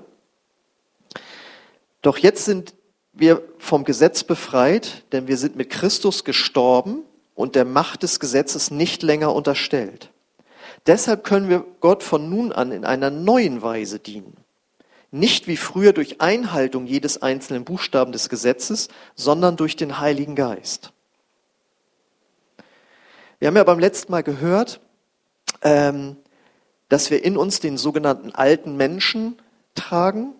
Doch 2.02 2.18
jetzt 2.18 2.44
sind 2.44 2.74
wir 3.12 3.42
vom 3.58 3.84
Gesetz 3.84 4.24
befreit, 4.24 5.04
denn 5.12 5.28
wir 5.28 5.36
sind 5.36 5.56
mit 5.56 5.70
Christus 5.70 6.24
gestorben 6.24 7.02
und 7.34 7.54
der 7.54 7.64
Macht 7.64 8.02
des 8.02 8.20
Gesetzes 8.20 8.70
nicht 8.70 9.02
länger 9.02 9.34
unterstellt. 9.34 10.10
Deshalb 10.86 11.24
können 11.24 11.48
wir 11.48 11.64
Gott 11.80 12.02
von 12.02 12.28
nun 12.28 12.52
an 12.52 12.72
in 12.72 12.84
einer 12.84 13.10
neuen 13.10 13.62
Weise 13.62 13.98
dienen. 13.98 14.36
Nicht 15.10 15.46
wie 15.46 15.56
früher 15.56 15.92
durch 15.92 16.20
Einhaltung 16.20 16.86
jedes 16.86 17.22
einzelnen 17.22 17.64
Buchstaben 17.64 18.12
des 18.12 18.28
Gesetzes, 18.28 18.88
sondern 19.14 19.56
durch 19.56 19.76
den 19.76 20.00
Heiligen 20.00 20.34
Geist. 20.34 20.92
Wir 23.38 23.48
haben 23.48 23.56
ja 23.56 23.64
beim 23.64 23.78
letzten 23.78 24.10
Mal 24.10 24.22
gehört, 24.22 24.80
ähm, 25.64 26.16
dass 26.88 27.10
wir 27.10 27.24
in 27.24 27.36
uns 27.36 27.60
den 27.60 27.76
sogenannten 27.76 28.30
alten 28.30 28.76
Menschen 28.76 29.36
tragen, 29.74 30.34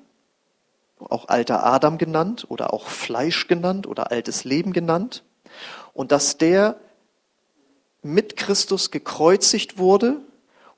auch 1.01 1.29
alter 1.29 1.65
Adam 1.65 1.99
genannt 1.99 2.47
oder 2.49 2.73
auch 2.73 2.87
Fleisch 2.87 3.49
genannt 3.49 3.87
oder 3.87 4.11
altes 4.13 4.45
Leben 4.45 4.73
genannt, 4.73 5.25
und 5.93 6.13
dass 6.13 6.39
der 6.39 6.77
mit 8.03 8.37
Christus 8.37 8.91
gekreuzigt 8.91 9.79
wurde 9.79 10.21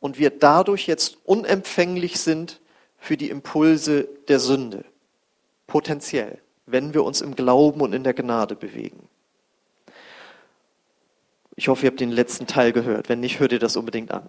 und 0.00 0.18
wir 0.18 0.30
dadurch 0.30 0.86
jetzt 0.86 1.18
unempfänglich 1.24 2.20
sind 2.20 2.60
für 2.98 3.16
die 3.16 3.30
Impulse 3.30 4.08
der 4.28 4.40
Sünde, 4.40 4.84
potenziell, 5.66 6.38
wenn 6.66 6.94
wir 6.94 7.04
uns 7.04 7.20
im 7.20 7.34
Glauben 7.34 7.80
und 7.80 7.92
in 7.92 8.04
der 8.04 8.14
Gnade 8.14 8.54
bewegen. 8.54 9.08
Ich 11.56 11.68
hoffe, 11.68 11.86
ihr 11.86 11.90
habt 11.90 12.00
den 12.00 12.12
letzten 12.12 12.46
Teil 12.46 12.72
gehört. 12.72 13.08
Wenn 13.08 13.20
nicht, 13.20 13.40
hört 13.40 13.52
ihr 13.52 13.58
das 13.58 13.76
unbedingt 13.76 14.12
an. 14.12 14.28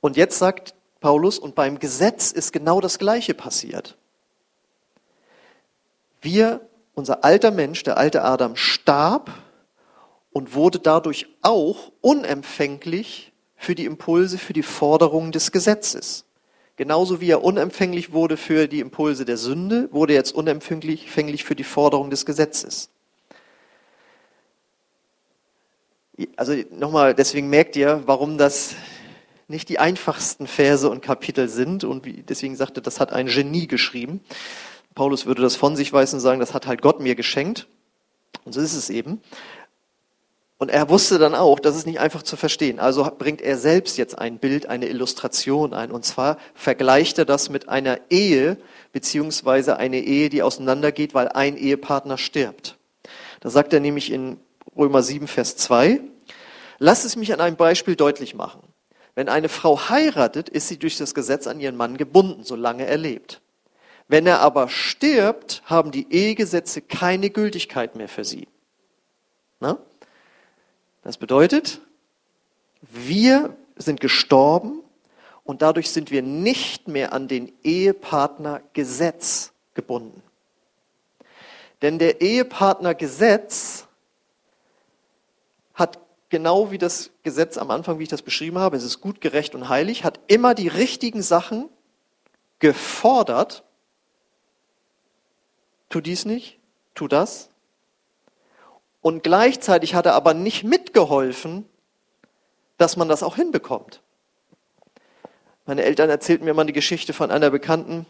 Und 0.00 0.16
jetzt 0.16 0.38
sagt 0.38 0.74
Paulus, 1.00 1.38
und 1.38 1.54
beim 1.54 1.78
Gesetz 1.78 2.30
ist 2.30 2.52
genau 2.52 2.80
das 2.80 2.98
Gleiche 2.98 3.34
passiert. 3.34 3.96
Wir, 6.22 6.60
unser 6.94 7.24
alter 7.24 7.50
Mensch, 7.50 7.82
der 7.82 7.98
alte 7.98 8.22
Adam, 8.22 8.56
starb 8.56 9.30
und 10.32 10.54
wurde 10.54 10.78
dadurch 10.78 11.26
auch 11.42 11.92
unempfänglich 12.00 13.32
für 13.56 13.74
die 13.74 13.84
Impulse, 13.84 14.38
für 14.38 14.52
die 14.52 14.62
Forderungen 14.62 15.32
des 15.32 15.52
Gesetzes. 15.52 16.24
Genauso 16.76 17.20
wie 17.20 17.30
er 17.30 17.44
unempfänglich 17.44 18.12
wurde 18.12 18.36
für 18.36 18.66
die 18.66 18.80
Impulse 18.80 19.24
der 19.24 19.36
Sünde, 19.36 19.88
wurde 19.92 20.14
er 20.14 20.18
jetzt 20.18 20.34
unempfänglich 20.34 21.44
für 21.44 21.54
die 21.54 21.64
Forderung 21.64 22.10
des 22.10 22.26
Gesetzes. 22.26 22.90
Also 26.36 26.54
nochmal, 26.70 27.14
deswegen 27.14 27.48
merkt 27.48 27.76
ihr, 27.76 28.02
warum 28.06 28.38
das 28.38 28.74
nicht 29.48 29.68
die 29.68 29.78
einfachsten 29.78 30.46
Verse 30.46 30.88
und 30.88 31.02
Kapitel 31.02 31.48
sind 31.48 31.84
und 31.84 32.04
wie, 32.04 32.22
deswegen 32.22 32.56
sagte, 32.56 32.80
das 32.80 33.00
hat 33.00 33.12
ein 33.12 33.26
Genie 33.26 33.66
geschrieben. 33.66 34.20
Paulus 34.94 35.26
würde 35.26 35.42
das 35.42 35.56
von 35.56 35.76
sich 35.76 35.92
weisen 35.92 36.16
und 36.16 36.20
sagen, 36.20 36.40
das 36.40 36.54
hat 36.54 36.66
halt 36.66 36.82
Gott 36.82 37.00
mir 37.00 37.14
geschenkt. 37.14 37.66
Und 38.44 38.52
so 38.52 38.60
ist 38.60 38.74
es 38.74 38.90
eben. 38.90 39.20
Und 40.56 40.70
er 40.70 40.88
wusste 40.88 41.18
dann 41.18 41.34
auch, 41.34 41.58
das 41.58 41.76
ist 41.76 41.86
nicht 41.86 41.98
einfach 41.98 42.22
zu 42.22 42.36
verstehen. 42.36 42.78
Also 42.78 43.10
bringt 43.18 43.42
er 43.42 43.58
selbst 43.58 43.98
jetzt 43.98 44.16
ein 44.16 44.38
Bild, 44.38 44.66
eine 44.66 44.86
Illustration 44.86 45.74
ein. 45.74 45.90
Und 45.90 46.04
zwar 46.04 46.38
vergleicht 46.54 47.18
er 47.18 47.24
das 47.24 47.50
mit 47.50 47.68
einer 47.68 47.98
Ehe, 48.08 48.56
beziehungsweise 48.92 49.76
eine 49.76 49.98
Ehe, 50.00 50.30
die 50.30 50.42
auseinandergeht, 50.42 51.12
weil 51.12 51.28
ein 51.28 51.56
Ehepartner 51.56 52.18
stirbt. 52.18 52.76
Da 53.40 53.50
sagt 53.50 53.72
er 53.72 53.80
nämlich 53.80 54.12
in 54.12 54.38
Römer 54.76 55.02
7, 55.02 55.26
Vers 55.28 55.56
2, 55.56 56.00
lass 56.78 57.04
es 57.04 57.16
mich 57.16 57.32
an 57.32 57.40
einem 57.40 57.56
Beispiel 57.56 57.96
deutlich 57.96 58.34
machen. 58.34 58.60
Wenn 59.14 59.28
eine 59.28 59.48
Frau 59.48 59.88
heiratet, 59.88 60.48
ist 60.48 60.68
sie 60.68 60.78
durch 60.78 60.96
das 60.96 61.14
Gesetz 61.14 61.46
an 61.46 61.60
ihren 61.60 61.76
Mann 61.76 61.96
gebunden, 61.96 62.42
solange 62.42 62.86
er 62.86 62.98
lebt. 62.98 63.40
Wenn 64.08 64.26
er 64.26 64.40
aber 64.40 64.68
stirbt, 64.68 65.62
haben 65.64 65.92
die 65.92 66.12
Ehegesetze 66.12 66.82
keine 66.82 67.30
Gültigkeit 67.30 67.94
mehr 67.96 68.08
für 68.08 68.24
sie. 68.24 68.48
Na? 69.60 69.78
Das 71.02 71.16
bedeutet, 71.16 71.80
wir 72.80 73.56
sind 73.76 74.00
gestorben 74.00 74.80
und 75.44 75.62
dadurch 75.62 75.90
sind 75.90 76.10
wir 76.10 76.22
nicht 76.22 76.88
mehr 76.88 77.12
an 77.12 77.28
den 77.28 77.52
Ehepartnergesetz 77.62 79.52
gebunden. 79.74 80.22
Denn 81.82 81.98
der 81.98 82.20
Ehepartnergesetz 82.20 83.83
hat 83.83 83.83
genau 86.30 86.70
wie 86.70 86.78
das 86.78 87.10
Gesetz 87.22 87.58
am 87.58 87.70
Anfang, 87.70 87.98
wie 87.98 88.04
ich 88.04 88.08
das 88.08 88.22
beschrieben 88.22 88.58
habe, 88.58 88.76
es 88.76 88.84
ist 88.84 89.00
gut, 89.00 89.20
gerecht 89.20 89.54
und 89.54 89.68
heilig, 89.68 90.04
hat 90.04 90.20
immer 90.26 90.54
die 90.54 90.68
richtigen 90.68 91.22
Sachen 91.22 91.68
gefordert. 92.58 93.64
Tu 95.88 96.00
dies 96.00 96.24
nicht, 96.24 96.58
tu 96.94 97.08
das, 97.08 97.50
und 99.04 99.22
gleichzeitig 99.22 99.94
hat 99.94 100.06
er 100.06 100.14
aber 100.14 100.32
nicht 100.32 100.64
mitgeholfen, 100.64 101.66
dass 102.78 102.96
man 102.96 103.06
das 103.06 103.22
auch 103.22 103.36
hinbekommt. 103.36 104.00
Meine 105.66 105.82
Eltern 105.82 106.08
erzählten 106.08 106.46
mir 106.46 106.54
mal 106.54 106.64
die 106.64 106.72
Geschichte 106.72 107.12
von 107.12 107.30
einer 107.30 107.50
Bekannten, 107.50 108.06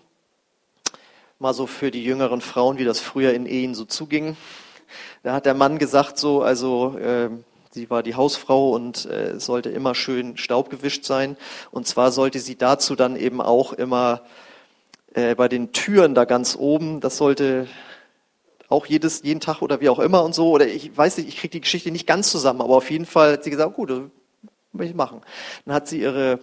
mal 1.40 1.52
so 1.52 1.66
für 1.66 1.90
die 1.90 2.04
jüngeren 2.04 2.40
Frauen, 2.40 2.78
wie 2.78 2.84
das 2.84 3.00
früher 3.00 3.34
in 3.34 3.46
Ehen 3.46 3.74
so 3.74 3.84
zuging. 3.84 4.36
Da 5.24 5.32
hat 5.32 5.46
der 5.46 5.54
Mann 5.54 5.78
gesagt, 5.78 6.16
so, 6.16 6.42
also 6.42 6.96
äh, 6.96 7.30
sie 7.74 7.90
war 7.90 8.04
die 8.04 8.14
Hausfrau 8.14 8.70
und 8.70 9.04
äh, 9.06 9.40
sollte 9.40 9.68
immer 9.68 9.96
schön 9.96 10.36
staubgewischt 10.36 11.04
sein. 11.04 11.36
Und 11.72 11.88
zwar 11.88 12.12
sollte 12.12 12.38
sie 12.38 12.56
dazu 12.56 12.94
dann 12.94 13.16
eben 13.16 13.40
auch 13.40 13.72
immer 13.72 14.22
äh, 15.14 15.34
bei 15.34 15.48
den 15.48 15.72
Türen 15.72 16.14
da 16.14 16.24
ganz 16.24 16.56
oben, 16.56 17.00
das 17.00 17.16
sollte 17.16 17.66
auch 18.68 18.86
jedes, 18.86 19.22
jeden 19.24 19.40
Tag 19.40 19.60
oder 19.60 19.80
wie 19.80 19.88
auch 19.88 19.98
immer 19.98 20.22
und 20.22 20.36
so. 20.36 20.50
Oder 20.50 20.68
ich 20.68 20.96
weiß 20.96 21.18
nicht, 21.18 21.28
ich 21.28 21.36
kriege 21.36 21.50
die 21.50 21.60
Geschichte 21.62 21.90
nicht 21.90 22.06
ganz 22.06 22.30
zusammen, 22.30 22.60
aber 22.60 22.76
auf 22.76 22.90
jeden 22.92 23.06
Fall 23.06 23.32
hat 23.32 23.44
sie 23.44 23.50
gesagt, 23.50 23.74
gut, 23.74 23.90
das 23.90 24.00
will 24.72 24.86
ich 24.86 24.94
machen. 24.94 25.20
Dann 25.66 25.74
hat 25.74 25.88
sie 25.88 26.00
ihre 26.00 26.38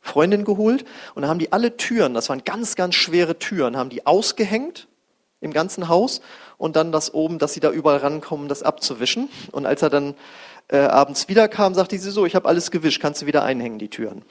Freundin 0.00 0.44
geholt 0.44 0.84
und 1.16 1.22
dann 1.22 1.30
haben 1.30 1.40
die 1.40 1.52
alle 1.52 1.76
Türen, 1.76 2.14
das 2.14 2.28
waren 2.28 2.44
ganz, 2.44 2.76
ganz 2.76 2.94
schwere 2.94 3.40
Türen, 3.40 3.76
haben 3.76 3.90
die 3.90 4.06
ausgehängt 4.06 4.86
im 5.40 5.52
ganzen 5.52 5.88
Haus 5.88 6.20
und 6.58 6.76
dann 6.76 6.92
das 6.92 7.12
oben, 7.14 7.38
dass 7.38 7.54
sie 7.54 7.60
da 7.60 7.70
überall 7.70 7.98
rankommen, 7.98 8.48
das 8.48 8.62
abzuwischen. 8.62 9.28
Und 9.52 9.66
als 9.66 9.82
er 9.82 9.90
dann 9.90 10.14
äh, 10.68 10.78
abends 10.78 11.28
wiederkam, 11.28 11.74
sagte 11.74 11.98
sie 11.98 12.10
so, 12.10 12.26
ich 12.26 12.34
habe 12.34 12.48
alles 12.48 12.70
gewischt, 12.70 13.00
kannst 13.00 13.22
du 13.22 13.26
wieder 13.26 13.42
einhängen, 13.42 13.78
die 13.78 13.88
Türen. 13.88 14.22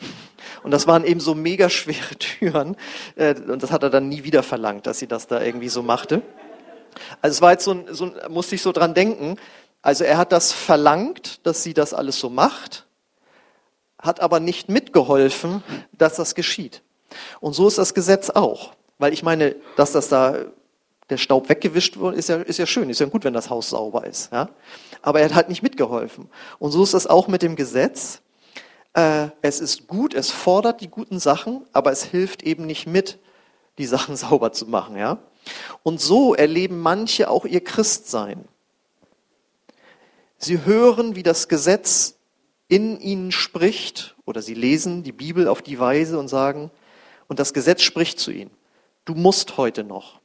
Und 0.63 0.72
das 0.72 0.88
waren 0.88 1.03
eben 1.06 1.20
so 1.20 1.36
mega 1.36 1.70
schwere 1.70 2.15
Türen 2.18 2.75
äh, 3.15 3.36
und 3.36 3.62
das 3.62 3.72
hat 3.72 3.84
er 3.84 3.89
dann 3.89 4.10
nie 4.10 4.24
wieder 4.24 4.44
verlangt, 4.44 4.88
dass 4.88 5.00
sie 5.00 5.08
das 5.08 5.27
da 5.27 5.42
irgendwie 5.42 5.70
so 5.70 5.84
machte. 5.84 6.22
Also 7.22 7.36
es 7.36 7.42
war 7.42 7.51
jetzt 7.51 7.65
so, 7.65 7.72
ein, 7.72 7.86
so 7.89 8.06
ein, 8.06 8.32
musste 8.32 8.56
ich 8.56 8.62
so 8.62 8.72
dran 8.72 8.94
denken. 8.94 9.38
Also 9.82 10.03
er 10.03 10.18
hat 10.18 10.32
das 10.32 10.51
verlangt, 10.51 11.46
dass 11.46 11.63
sie 11.63 11.74
das 11.74 11.94
alles 11.94 12.20
so 12.20 12.30
macht, 12.30 12.88
hat 14.00 14.20
aber 14.20 14.39
nicht 14.39 14.70
mitgeholfen, 14.70 15.63
dass 15.92 16.15
das 16.15 16.36
geschieht. 16.36 16.82
Und 17.39 17.53
so 17.53 17.68
ist 17.68 17.77
das 17.77 17.94
Gesetz 17.94 18.30
auch. 18.30 18.74
Weil 18.98 19.13
ich 19.13 19.24
meine, 19.24 19.56
dass 19.75 19.92
das 19.92 20.08
da 20.08 20.46
der 21.10 21.17
Staub 21.17 21.50
weggewischt 21.50 21.98
wurde, 21.98 22.17
ist 22.17 22.29
ja, 22.29 22.38
ist 22.38 22.60
ja 22.60 22.65
schön, 22.65 22.89
ist 22.89 23.00
ja 23.00 23.05
gut, 23.05 23.24
wenn 23.24 23.33
das 23.33 23.50
Haus 23.50 23.69
sauber 23.69 24.05
ist. 24.05 24.31
Ja? 24.31 24.50
Aber 25.01 25.19
er 25.19 25.25
hat 25.25 25.36
halt 25.36 25.50
nicht 25.50 25.63
mitgeholfen. 25.63 26.29
Und 26.60 26.72
so 26.72 26.83
ist 26.83 26.93
das 26.93 27.07
auch 27.07 27.27
mit 27.27 27.41
dem 27.41 27.55
Gesetz. 27.55 28.22
Äh, 28.93 29.27
es 29.41 29.60
ist 29.60 29.88
gut, 29.88 30.13
es 30.13 30.31
fordert 30.31 30.81
die 30.81 30.88
guten 30.88 31.19
Sachen, 31.19 31.65
aber 31.74 31.91
es 31.91 32.03
hilft 32.03 32.43
eben 32.43 32.65
nicht 32.65 32.88
mit, 32.88 33.19
die 33.77 33.86
Sachen 33.86 34.15
sauber 34.15 34.51
zu 34.53 34.65
machen. 34.67 34.98
Ja? 34.98 35.19
Und 35.83 36.00
so 36.00 36.33
erleben 36.36 36.79
manche 36.79 37.29
auch 37.29 37.45
ihr 37.45 37.63
Christsein. 37.63 38.45
Sie 40.38 40.65
hören, 40.65 41.15
wie 41.15 41.24
das 41.24 41.48
Gesetz 41.48 42.15
in 42.67 43.00
ihnen 43.00 43.31
spricht, 43.31 44.15
oder 44.25 44.41
sie 44.41 44.53
lesen 44.53 45.03
die 45.03 45.12
Bibel 45.12 45.48
auf 45.48 45.62
die 45.62 45.79
Weise 45.79 46.17
und 46.17 46.27
sagen, 46.27 46.72
und 47.27 47.39
das 47.39 47.53
Gesetz 47.53 47.81
spricht 47.81 48.19
zu 48.19 48.31
ihnen, 48.31 48.51
du 49.05 49.15
musst 49.15 49.57
heute 49.57 49.83
noch. 49.83 50.19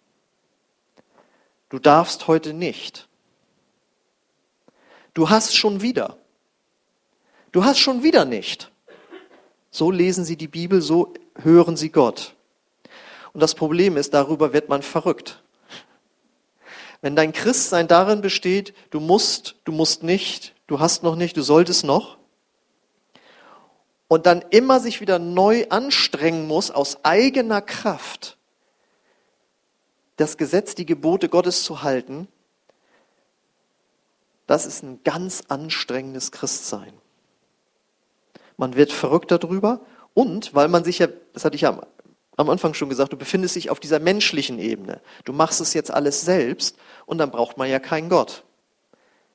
Du 1.69 1.79
darfst 1.79 2.29
heute 2.29 2.53
nicht. 2.55 3.09
Du 5.15 5.29
hast 5.29 5.57
schon 5.57 5.83
wieder. 5.83 6.17
Du 7.53 7.65
hast 7.65 7.79
schon 7.79 8.03
wieder 8.03 8.25
nicht. 8.25 8.71
So 9.71 9.91
lesen 9.91 10.25
sie 10.25 10.37
die 10.37 10.49
Bibel, 10.49 10.81
so 10.81 11.13
hören 11.37 11.77
sie 11.77 11.91
Gott. 11.91 12.35
Und 13.33 13.41
das 13.41 13.55
Problem 13.55 13.97
ist, 13.97 14.15
darüber 14.15 14.53
wird 14.53 14.69
man 14.69 14.83
verrückt. 14.83 15.43
Wenn 17.01 17.15
dein 17.15 17.33
Christsein 17.33 17.87
darin 17.87 18.23
besteht, 18.23 18.75
du 18.91 18.99
musst, 18.99 19.57
du 19.65 19.73
musst 19.73 20.03
nicht, 20.03 20.55
du 20.67 20.81
hast 20.81 21.03
noch 21.03 21.17
nicht, 21.17 21.37
du 21.37 21.43
solltest 21.43 21.85
noch, 21.85 22.19
und 24.09 24.25
dann 24.25 24.43
immer 24.51 24.81
sich 24.81 25.01
wieder 25.03 25.19
neu 25.19 25.67
anstrengen 25.69 26.49
muss 26.49 26.71
aus 26.71 27.05
eigener 27.05 27.61
Kraft, 27.61 28.38
das 30.19 30.37
Gesetz, 30.37 30.75
die 30.75 30.87
Gebote 30.87 31.29
Gottes 31.29 31.63
zu 31.65 31.83
halten, 31.83 32.29
das 34.47 34.67
ist 34.67 34.83
ein 34.83 35.01
ganz 35.05 35.45
anstrengendes 35.49 36.33
Christsein. 36.33 36.93
Man 38.57 38.77
wird 38.77 38.93
verrückt 38.93 39.31
darüber 39.31 39.81
und 40.15 40.55
weil 40.55 40.69
man 40.69 40.85
sich 40.85 40.99
ja, 40.99 41.09
das 41.33 41.45
hatte 41.45 41.55
ich 41.55 41.63
ja 41.63 41.81
am 42.37 42.51
Anfang 42.51 42.75
schon 42.75 42.89
gesagt, 42.89 43.13
du 43.13 43.17
befindest 43.17 43.57
dich 43.57 43.71
auf 43.71 43.79
dieser 43.79 44.01
menschlichen 44.01 44.59
Ebene. 44.59 45.01
Du 45.25 45.33
machst 45.33 45.61
es 45.61 45.75
jetzt 45.75 45.93
alles 45.93 46.23
selbst 46.23 46.77
und 47.07 47.19
dann 47.19 47.31
braucht 47.31 47.57
man 47.57 47.69
ja 47.69 47.79
keinen 47.79 48.09
Gott. 48.09 48.45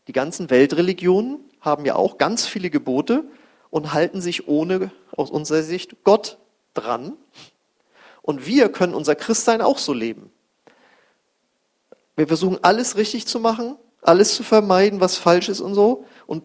Die 0.08 0.13
ganzen 0.13 0.50
Weltreligionen 0.50 1.40
haben 1.62 1.86
ja 1.86 1.96
auch 1.96 2.18
ganz 2.18 2.46
viele 2.46 2.70
Gebote 2.70 3.24
und 3.70 3.94
halten 3.94 4.20
sich 4.20 4.48
ohne, 4.48 4.92
aus 5.16 5.32
unserer 5.32 5.63
Sicht, 5.63 6.04
Gott 6.04 6.38
dran. 6.74 7.13
Und 8.22 8.46
wir 8.46 8.70
können 8.70 8.94
unser 8.94 9.16
Christsein 9.16 9.62
auch 9.62 9.78
so 9.78 9.94
leben. 9.94 10.32
Wir 12.15 12.27
versuchen 12.27 12.60
alles 12.62 12.96
richtig 12.98 13.27
zu 13.27 13.39
machen, 13.39 13.75
alles 14.01 14.36
zu 14.36 14.43
vermeiden, 14.43 15.00
was 15.00 15.17
falsch 15.17 15.50
ist 15.50 15.62
und 15.62 15.74
so 15.74 16.05
und 16.27 16.43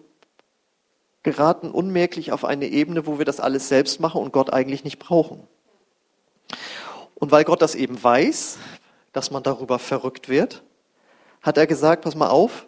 geraten 1.23 1.71
unmerklich 1.71 2.33
auf 2.33 2.45
eine 2.45 2.67
Ebene, 2.67 3.07
wo 3.07 3.19
wir 3.19 3.25
das 3.25 3.41
alles 3.41 3.69
selbst 3.69 4.01
machen 4.01 4.23
und 4.23 4.33
Gott 4.33 4.53
eigentlich 4.53 4.85
nicht 4.85 4.99
brauchen. 4.99 5.47
Und 7.15 7.33
weil 7.33 7.45
Gott 7.45 7.61
das 7.61 7.75
eben 7.75 8.03
weiß, 8.03 8.59
dass 9.13 9.31
man 9.31 9.43
darüber 9.43 9.79
verrückt 9.79 10.29
wird, 10.29 10.63
hat 11.43 11.59
er 11.59 11.67
gesagt, 11.67 12.05
pass 12.05 12.15
mal 12.15 12.29
auf, 12.29 12.67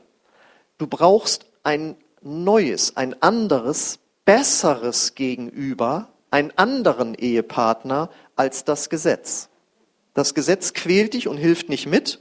du 0.78 0.86
brauchst 0.86 1.46
ein 1.62 1.96
neues, 2.22 2.96
ein 2.96 3.20
anderes, 3.22 3.98
besseres 4.24 5.14
Gegenüber, 5.14 6.08
einen 6.30 6.52
anderen 6.56 7.14
Ehepartner 7.14 8.10
als 8.36 8.64
das 8.64 8.90
Gesetz. 8.90 9.48
Das 10.14 10.34
Gesetz 10.34 10.72
quält 10.72 11.14
dich 11.14 11.28
und 11.28 11.36
hilft 11.36 11.68
nicht 11.68 11.86
mit, 11.86 12.20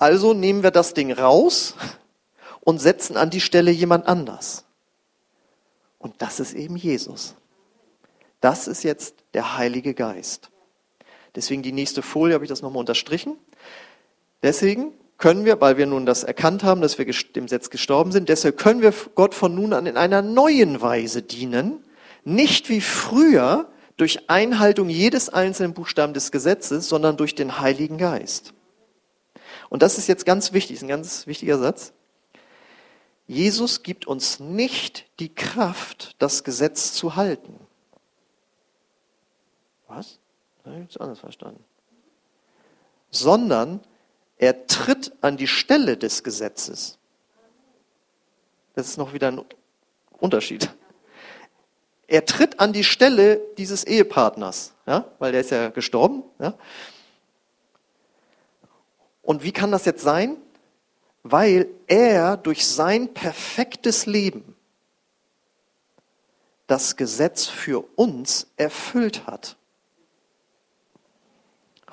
also 0.00 0.32
nehmen 0.32 0.62
wir 0.62 0.70
das 0.70 0.94
Ding 0.94 1.12
raus 1.12 1.74
und 2.60 2.80
setzen 2.80 3.16
an 3.16 3.30
die 3.30 3.40
Stelle 3.40 3.70
jemand 3.70 4.06
anders. 4.06 4.64
Und 5.98 6.14
das 6.18 6.38
ist 6.38 6.54
eben 6.54 6.76
Jesus. 6.76 7.34
Das 8.40 8.68
ist 8.68 8.84
jetzt 8.84 9.16
der 9.34 9.56
Heilige 9.56 9.94
Geist. 9.94 10.50
Deswegen 11.34 11.62
die 11.62 11.72
nächste 11.72 12.02
Folie 12.02 12.34
habe 12.34 12.44
ich 12.44 12.48
das 12.48 12.62
nochmal 12.62 12.80
unterstrichen. 12.80 13.36
Deswegen 14.42 14.92
können 15.18 15.44
wir, 15.44 15.60
weil 15.60 15.76
wir 15.76 15.86
nun 15.86 16.06
das 16.06 16.22
erkannt 16.22 16.62
haben, 16.62 16.80
dass 16.80 16.98
wir 16.98 17.04
dem 17.04 17.46
Gesetz 17.46 17.70
gestorben 17.70 18.12
sind, 18.12 18.28
deshalb 18.28 18.56
können 18.56 18.82
wir 18.82 18.94
Gott 19.16 19.34
von 19.34 19.54
nun 19.54 19.72
an 19.72 19.86
in 19.86 19.96
einer 19.96 20.22
neuen 20.22 20.80
Weise 20.80 21.22
dienen, 21.22 21.84
nicht 22.24 22.68
wie 22.68 22.80
früher 22.80 23.66
durch 23.96 24.30
Einhaltung 24.30 24.88
jedes 24.88 25.28
einzelnen 25.28 25.74
Buchstaben 25.74 26.14
des 26.14 26.30
Gesetzes, 26.30 26.88
sondern 26.88 27.16
durch 27.16 27.34
den 27.34 27.58
Heiligen 27.58 27.98
Geist. 27.98 28.54
Und 29.68 29.82
das 29.82 29.98
ist 29.98 30.06
jetzt 30.06 30.24
ganz 30.24 30.52
wichtig, 30.52 30.76
ist 30.76 30.82
ein 30.82 30.88
ganz 30.88 31.26
wichtiger 31.26 31.58
Satz. 31.58 31.92
Jesus 33.26 33.82
gibt 33.82 34.06
uns 34.06 34.40
nicht 34.40 35.06
die 35.20 35.34
Kraft, 35.34 36.16
das 36.18 36.44
Gesetz 36.44 36.94
zu 36.94 37.16
halten. 37.16 37.60
Was? 39.86 40.18
Das 40.58 40.72
habe 40.72 40.76
ich 40.76 40.88
jetzt 40.88 41.00
anders 41.00 41.20
verstanden. 41.20 41.62
Sondern 43.10 43.80
er 44.38 44.66
tritt 44.66 45.12
an 45.20 45.36
die 45.36 45.46
Stelle 45.46 45.96
des 45.96 46.22
Gesetzes. 46.24 46.98
Das 48.74 48.86
ist 48.86 48.96
noch 48.96 49.12
wieder 49.12 49.28
ein 49.28 49.44
Unterschied. 50.18 50.70
Er 52.06 52.24
tritt 52.24 52.60
an 52.60 52.72
die 52.72 52.84
Stelle 52.84 53.40
dieses 53.58 53.84
Ehepartners, 53.84 54.72
ja, 54.86 55.04
weil 55.18 55.32
der 55.32 55.42
ist 55.42 55.50
ja 55.50 55.68
gestorben. 55.68 56.22
Ja. 56.38 56.54
Und 59.28 59.42
wie 59.42 59.52
kann 59.52 59.70
das 59.70 59.84
jetzt 59.84 60.00
sein? 60.00 60.38
Weil 61.22 61.68
er 61.86 62.38
durch 62.38 62.66
sein 62.66 63.12
perfektes 63.12 64.06
Leben 64.06 64.56
das 66.66 66.96
Gesetz 66.96 67.44
für 67.44 67.84
uns 67.94 68.46
erfüllt 68.56 69.26
hat. 69.26 69.58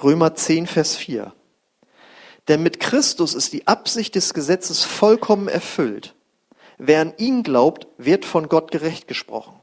Römer 0.01 0.33
10, 0.33 0.65
Vers 0.65 0.95
4. 0.95 1.33
Denn 2.47 2.63
mit 2.63 2.79
Christus 2.79 3.33
ist 3.33 3.51
die 3.51 3.67
Absicht 3.67 4.15
des 4.15 4.33
Gesetzes 4.33 4.85
vollkommen 4.85 5.49
erfüllt. 5.49 6.15
Wer 6.77 7.01
an 7.01 7.13
ihn 7.17 7.43
glaubt, 7.43 7.85
wird 7.97 8.23
von 8.23 8.47
Gott 8.47 8.71
gerecht 8.71 9.09
gesprochen. 9.09 9.59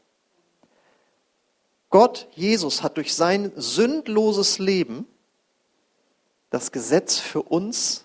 Gott, 1.89 2.29
Jesus, 2.33 2.83
hat 2.83 2.99
durch 2.99 3.15
sein 3.15 3.51
sündloses 3.57 4.59
Leben 4.59 5.07
das 6.53 6.71
Gesetz 6.71 7.19
für 7.19 7.43
uns 7.43 8.05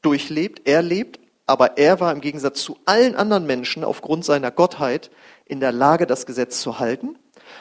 durchlebt, 0.00 0.62
er 0.64 0.80
lebt, 0.80 1.18
aber 1.44 1.76
er 1.76 1.98
war 2.00 2.12
im 2.12 2.20
Gegensatz 2.20 2.62
zu 2.62 2.78
allen 2.84 3.16
anderen 3.16 3.46
Menschen 3.46 3.84
aufgrund 3.84 4.24
seiner 4.24 4.52
Gottheit 4.52 5.10
in 5.44 5.58
der 5.60 5.72
Lage, 5.72 6.06
das 6.06 6.24
Gesetz 6.24 6.60
zu 6.60 6.78
halten. 6.78 7.18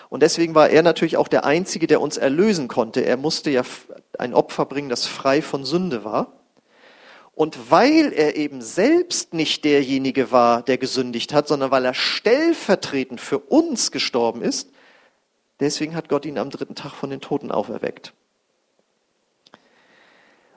Und 0.09 0.21
deswegen 0.21 0.53
war 0.53 0.69
er 0.69 0.83
natürlich 0.83 1.17
auch 1.17 1.27
der 1.27 1.45
Einzige, 1.45 1.87
der 1.87 1.99
uns 1.99 2.17
erlösen 2.17 2.67
konnte. 2.67 3.05
Er 3.05 3.17
musste 3.17 3.49
ja 3.49 3.63
ein 4.19 4.33
Opfer 4.35 4.65
bringen, 4.65 4.89
das 4.89 5.05
frei 5.07 5.41
von 5.41 5.65
Sünde 5.65 6.03
war. 6.03 6.33
Und 7.33 7.71
weil 7.71 8.13
er 8.13 8.35
eben 8.37 8.61
selbst 8.61 9.33
nicht 9.33 9.65
derjenige 9.65 10.31
war, 10.31 10.61
der 10.61 10.77
gesündigt 10.77 11.33
hat, 11.33 11.47
sondern 11.47 11.71
weil 11.71 11.85
er 11.85 11.93
stellvertretend 11.93 13.19
für 13.19 13.39
uns 13.39 13.91
gestorben 13.91 14.41
ist, 14.41 14.69
deswegen 15.59 15.95
hat 15.95 16.07
Gott 16.07 16.25
ihn 16.25 16.37
am 16.37 16.51
dritten 16.51 16.75
Tag 16.75 16.93
von 16.93 17.09
den 17.09 17.19
Toten 17.19 17.51
auferweckt. 17.51 18.13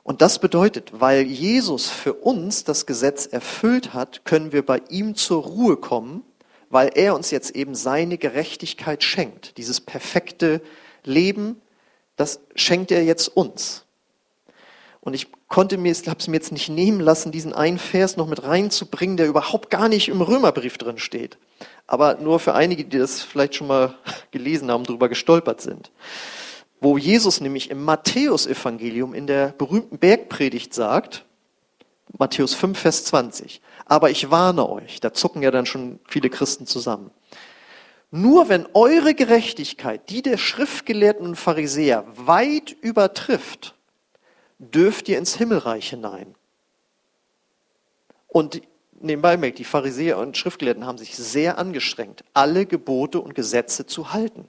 Und 0.09 0.23
das 0.23 0.38
bedeutet, 0.38 0.90
weil 0.94 1.21
Jesus 1.21 1.90
für 1.90 2.14
uns 2.14 2.64
das 2.64 2.87
Gesetz 2.87 3.27
erfüllt 3.27 3.92
hat, 3.92 4.25
können 4.25 4.53
wir 4.53 4.64
bei 4.64 4.81
ihm 4.88 5.14
zur 5.16 5.42
Ruhe 5.42 5.77
kommen, 5.77 6.23
weil 6.71 6.90
er 6.94 7.14
uns 7.14 7.31
jetzt 7.31 7.55
eben 7.55 7.75
seine 7.75 8.16
Gerechtigkeit 8.16 9.03
schenkt. 9.03 9.59
Dieses 9.59 9.83
perfekte 9.83 10.62
Leben, 11.05 11.61
das 12.16 12.40
schenkt 12.55 12.90
er 12.90 13.05
jetzt 13.05 13.29
uns. 13.29 13.85
Und 15.03 15.12
ich 15.12 15.27
konnte 15.47 15.77
mir, 15.77 15.92
habe 15.92 16.21
es 16.21 16.27
mir 16.27 16.37
jetzt 16.37 16.53
nicht 16.53 16.71
nehmen 16.71 17.01
lassen, 17.01 17.31
diesen 17.31 17.53
einen 17.53 17.79
Vers 17.79 18.16
noch 18.16 18.29
mit 18.29 18.42
reinzubringen, 18.42 19.18
der 19.18 19.27
überhaupt 19.27 19.68
gar 19.68 19.90
nicht 19.90 20.09
im 20.09 20.23
Römerbrief 20.23 20.79
drin 20.79 20.97
steht. 20.97 21.37
Aber 21.87 22.14
nur 22.14 22.40
für 22.40 22.55
einige, 22.55 22.87
die 22.87 22.97
das 22.97 23.21
vielleicht 23.21 23.57
schon 23.57 23.66
mal 23.66 23.94
gelesen 24.31 24.71
haben, 24.71 24.85
drüber 24.85 25.11
gestolpert 25.11 25.61
sind 25.61 25.90
wo 26.81 26.97
Jesus 26.97 27.41
nämlich 27.41 27.71
im 27.71 27.85
Matthäusevangelium 27.85 29.14
in 29.14 29.27
der 29.27 29.49
berühmten 29.49 29.99
Bergpredigt 29.99 30.75
sagt, 30.75 31.25
Matthäus 32.17 32.55
5, 32.55 32.79
Vers 32.79 33.05
20, 33.07 33.61
aber 33.85 34.11
ich 34.11 34.31
warne 34.31 34.69
euch, 34.69 35.01
da 35.01 35.12
zucken 35.12 35.43
ja 35.43 35.51
dann 35.51 35.67
schon 35.67 35.99
viele 36.09 36.31
Christen 36.31 36.67
zusammen. 36.67 37.11
Nur 38.11 38.49
wenn 38.49 38.67
eure 38.73 39.14
Gerechtigkeit 39.14 40.09
die 40.09 40.23
der 40.23 40.38
Schriftgelehrten 40.38 41.27
und 41.27 41.37
Pharisäer 41.37 42.05
weit 42.14 42.75
übertrifft, 42.81 43.75
dürft 44.59 45.09
ihr 45.09 45.19
ins 45.19 45.37
Himmelreich 45.37 45.91
hinein. 45.91 46.35
Und 48.29 48.62
nebenbei 49.01 49.37
merkt, 49.37 49.59
die 49.59 49.64
Pharisäer 49.64 50.19
und 50.19 50.37
Schriftgelehrten 50.37 50.87
haben 50.87 50.99
sich 50.99 51.17
sehr 51.17 51.59
angestrengt, 51.59 52.25
alle 52.33 52.67
Gebote 52.67 53.21
und 53.21 53.35
Gesetze 53.35 53.87
zu 53.87 54.12
halten. 54.12 54.47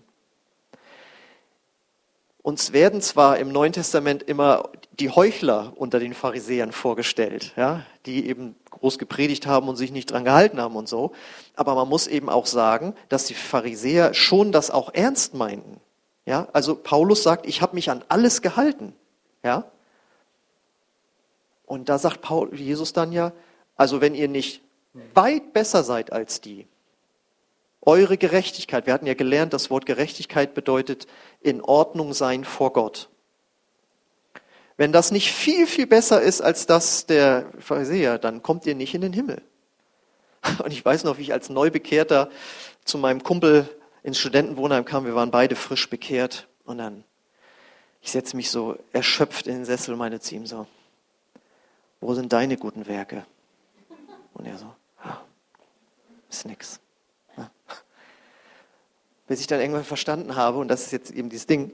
Uns 2.49 2.73
werden 2.73 3.01
zwar 3.01 3.37
im 3.37 3.51
Neuen 3.51 3.71
Testament 3.71 4.23
immer 4.23 4.69
die 4.99 5.09
Heuchler 5.09 5.73
unter 5.75 5.99
den 5.99 6.13
Pharisäern 6.13 6.71
vorgestellt, 6.71 7.53
ja, 7.55 7.85
die 8.05 8.27
eben 8.27 8.55
groß 8.69 8.97
gepredigt 8.97 9.47
haben 9.47 9.69
und 9.69 9.77
sich 9.77 9.91
nicht 9.91 10.11
dran 10.11 10.25
gehalten 10.25 10.59
haben 10.59 10.75
und 10.75 10.89
so. 10.89 11.13
Aber 11.55 11.75
man 11.75 11.87
muss 11.87 12.07
eben 12.07 12.29
auch 12.29 12.45
sagen, 12.45 12.93
dass 13.07 13.25
die 13.25 13.33
Pharisäer 13.33 14.13
schon 14.13 14.51
das 14.51 14.71
auch 14.71 14.93
ernst 14.93 15.33
meinten. 15.33 15.79
Ja, 16.25 16.47
also 16.51 16.75
Paulus 16.75 17.23
sagt, 17.23 17.45
ich 17.45 17.61
habe 17.61 17.75
mich 17.75 17.89
an 17.89 18.03
alles 18.09 18.41
gehalten. 18.41 18.93
Ja, 19.43 19.65
und 21.69 21.87
da 21.87 21.99
sagt 21.99 22.21
Paul, 22.21 22.53
Jesus 22.55 22.93
dann 22.93 23.11
ja, 23.11 23.31
also 23.75 24.01
wenn 24.01 24.15
ihr 24.15 24.27
nicht 24.27 24.61
weit 25.13 25.53
besser 25.53 25.83
seid 25.83 26.11
als 26.11 26.41
die, 26.41 26.67
eure 27.81 28.17
Gerechtigkeit, 28.17 28.85
wir 28.85 28.93
hatten 28.93 29.07
ja 29.07 29.13
gelernt, 29.13 29.53
das 29.53 29.69
Wort 29.69 29.85
Gerechtigkeit 29.85 30.53
bedeutet 30.53 31.07
in 31.41 31.61
Ordnung 31.61 32.13
sein 32.13 32.43
vor 32.43 32.73
Gott. 32.73 33.09
Wenn 34.77 34.91
das 34.91 35.11
nicht 35.11 35.31
viel, 35.31 35.67
viel 35.67 35.87
besser 35.87 36.21
ist 36.21 36.41
als 36.41 36.65
das 36.65 37.05
der 37.05 37.51
Pharisäer, 37.59 38.17
dann 38.17 38.41
kommt 38.41 38.65
ihr 38.65 38.75
nicht 38.75 38.93
in 38.93 39.01
den 39.01 39.13
Himmel. 39.13 39.41
Und 40.63 40.71
ich 40.71 40.83
weiß 40.83 41.03
noch, 41.03 41.17
wie 41.17 41.23
ich 41.23 41.33
als 41.33 41.49
Neubekehrter 41.49 42.29
zu 42.85 42.97
meinem 42.97 43.23
Kumpel 43.23 43.67
ins 44.03 44.19
Studentenwohnheim 44.19 44.85
kam, 44.85 45.05
wir 45.05 45.15
waren 45.15 45.31
beide 45.31 45.55
frisch 45.55 45.89
bekehrt 45.89 46.47
und 46.63 46.77
dann, 46.77 47.03
ich 48.01 48.11
setze 48.11 48.37
mich 48.37 48.49
so 48.49 48.77
erschöpft 48.93 49.47
in 49.47 49.55
den 49.55 49.65
Sessel 49.65 49.93
und 49.93 49.99
meine 49.99 50.21
zu 50.21 50.35
ihm 50.35 50.45
so, 50.45 50.65
wo 51.99 52.13
sind 52.13 52.31
deine 52.31 52.55
guten 52.55 52.87
Werke? 52.87 53.25
Und 54.33 54.45
er 54.45 54.57
so, 54.57 54.73
ist 56.29 56.45
nix. 56.45 56.79
Bis 59.29 59.39
ich 59.39 59.47
dann 59.47 59.61
irgendwann 59.61 59.85
verstanden 59.85 60.35
habe, 60.35 60.57
und 60.57 60.69
das 60.69 60.87
ist 60.87 60.91
jetzt 60.91 61.11
eben 61.11 61.29
dieses 61.29 61.45
Ding, 61.45 61.71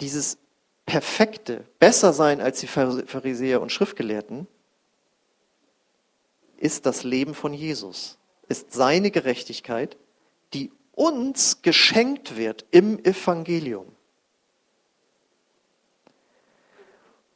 dieses 0.00 0.38
perfekte, 0.86 1.64
besser 1.80 2.12
sein 2.12 2.40
als 2.40 2.60
die 2.60 2.68
Pharisäer 2.68 3.60
und 3.60 3.72
Schriftgelehrten, 3.72 4.46
ist 6.56 6.86
das 6.86 7.02
Leben 7.02 7.34
von 7.34 7.52
Jesus, 7.52 8.16
ist 8.48 8.72
seine 8.72 9.10
Gerechtigkeit, 9.10 9.96
die 10.54 10.70
uns 10.92 11.62
geschenkt 11.62 12.36
wird 12.36 12.64
im 12.70 13.04
Evangelium. 13.04 13.86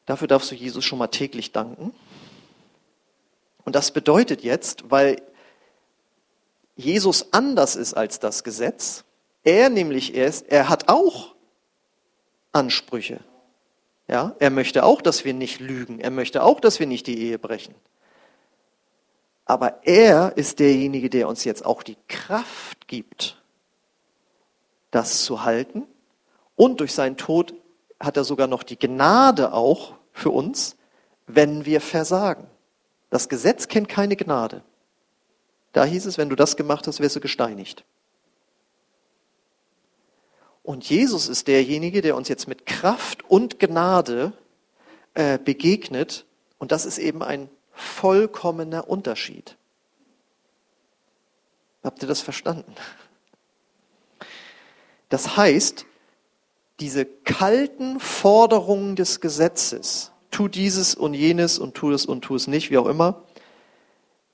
Dafür 0.06 0.28
darfst 0.28 0.52
du 0.52 0.54
Jesus 0.54 0.84
schon 0.84 1.00
mal 1.00 1.08
täglich 1.08 1.50
danken. 1.50 1.92
Und 3.64 3.74
das 3.74 3.90
bedeutet 3.90 4.42
jetzt, 4.42 4.88
weil 4.88 5.20
Jesus 6.76 7.32
anders 7.32 7.76
ist 7.76 7.94
als 7.94 8.18
das 8.18 8.44
Gesetz, 8.44 9.04
er 9.44 9.70
nämlich 9.70 10.14
ist, 10.14 10.48
er 10.48 10.68
hat 10.68 10.88
auch 10.88 11.34
Ansprüche. 12.52 13.20
Ja, 14.08 14.34
er 14.38 14.50
möchte 14.50 14.84
auch, 14.84 15.00
dass 15.00 15.24
wir 15.24 15.34
nicht 15.34 15.60
lügen. 15.60 16.00
Er 16.00 16.10
möchte 16.10 16.42
auch, 16.42 16.60
dass 16.60 16.80
wir 16.80 16.86
nicht 16.86 17.06
die 17.06 17.18
Ehe 17.18 17.38
brechen. 17.38 17.74
Aber 19.44 19.80
er 19.86 20.36
ist 20.36 20.58
derjenige, 20.58 21.10
der 21.10 21.28
uns 21.28 21.44
jetzt 21.44 21.64
auch 21.64 21.82
die 21.82 21.96
Kraft 22.08 22.88
gibt, 22.88 23.42
das 24.90 25.24
zu 25.24 25.44
halten. 25.44 25.86
Und 26.56 26.80
durch 26.80 26.92
seinen 26.92 27.16
Tod 27.16 27.54
hat 27.98 28.16
er 28.16 28.24
sogar 28.24 28.46
noch 28.46 28.62
die 28.62 28.78
Gnade 28.78 29.52
auch 29.52 29.94
für 30.12 30.30
uns, 30.30 30.76
wenn 31.26 31.64
wir 31.64 31.80
versagen. 31.80 32.46
Das 33.10 33.28
Gesetz 33.28 33.68
kennt 33.68 33.88
keine 33.88 34.16
Gnade. 34.16 34.62
Da 35.72 35.84
hieß 35.84 36.06
es, 36.06 36.18
wenn 36.18 36.28
du 36.28 36.36
das 36.36 36.56
gemacht 36.56 36.86
hast, 36.86 37.00
wirst 37.00 37.16
du 37.16 37.20
gesteinigt. 37.20 37.84
Und 40.62 40.88
Jesus 40.88 41.28
ist 41.28 41.48
derjenige, 41.48 42.02
der 42.02 42.16
uns 42.16 42.28
jetzt 42.28 42.46
mit 42.46 42.66
Kraft 42.66 43.28
und 43.28 43.58
Gnade 43.58 44.32
äh, 45.14 45.38
begegnet. 45.38 46.24
Und 46.58 46.72
das 46.72 46.86
ist 46.86 46.98
eben 46.98 47.22
ein 47.22 47.48
vollkommener 47.72 48.88
Unterschied. 48.88 49.56
Habt 51.82 52.02
ihr 52.02 52.08
das 52.08 52.20
verstanden? 52.20 52.74
Das 55.08 55.36
heißt, 55.36 55.84
diese 56.80 57.04
kalten 57.04 57.98
Forderungen 57.98 58.94
des 58.94 59.20
Gesetzes, 59.20 60.12
tu 60.30 60.48
dieses 60.48 60.94
und 60.94 61.14
jenes 61.14 61.58
und 61.58 61.74
tu 61.74 61.90
es 61.90 62.06
und 62.06 62.22
tu 62.22 62.36
es 62.36 62.46
nicht, 62.46 62.70
wie 62.70 62.78
auch 62.78 62.86
immer, 62.86 63.24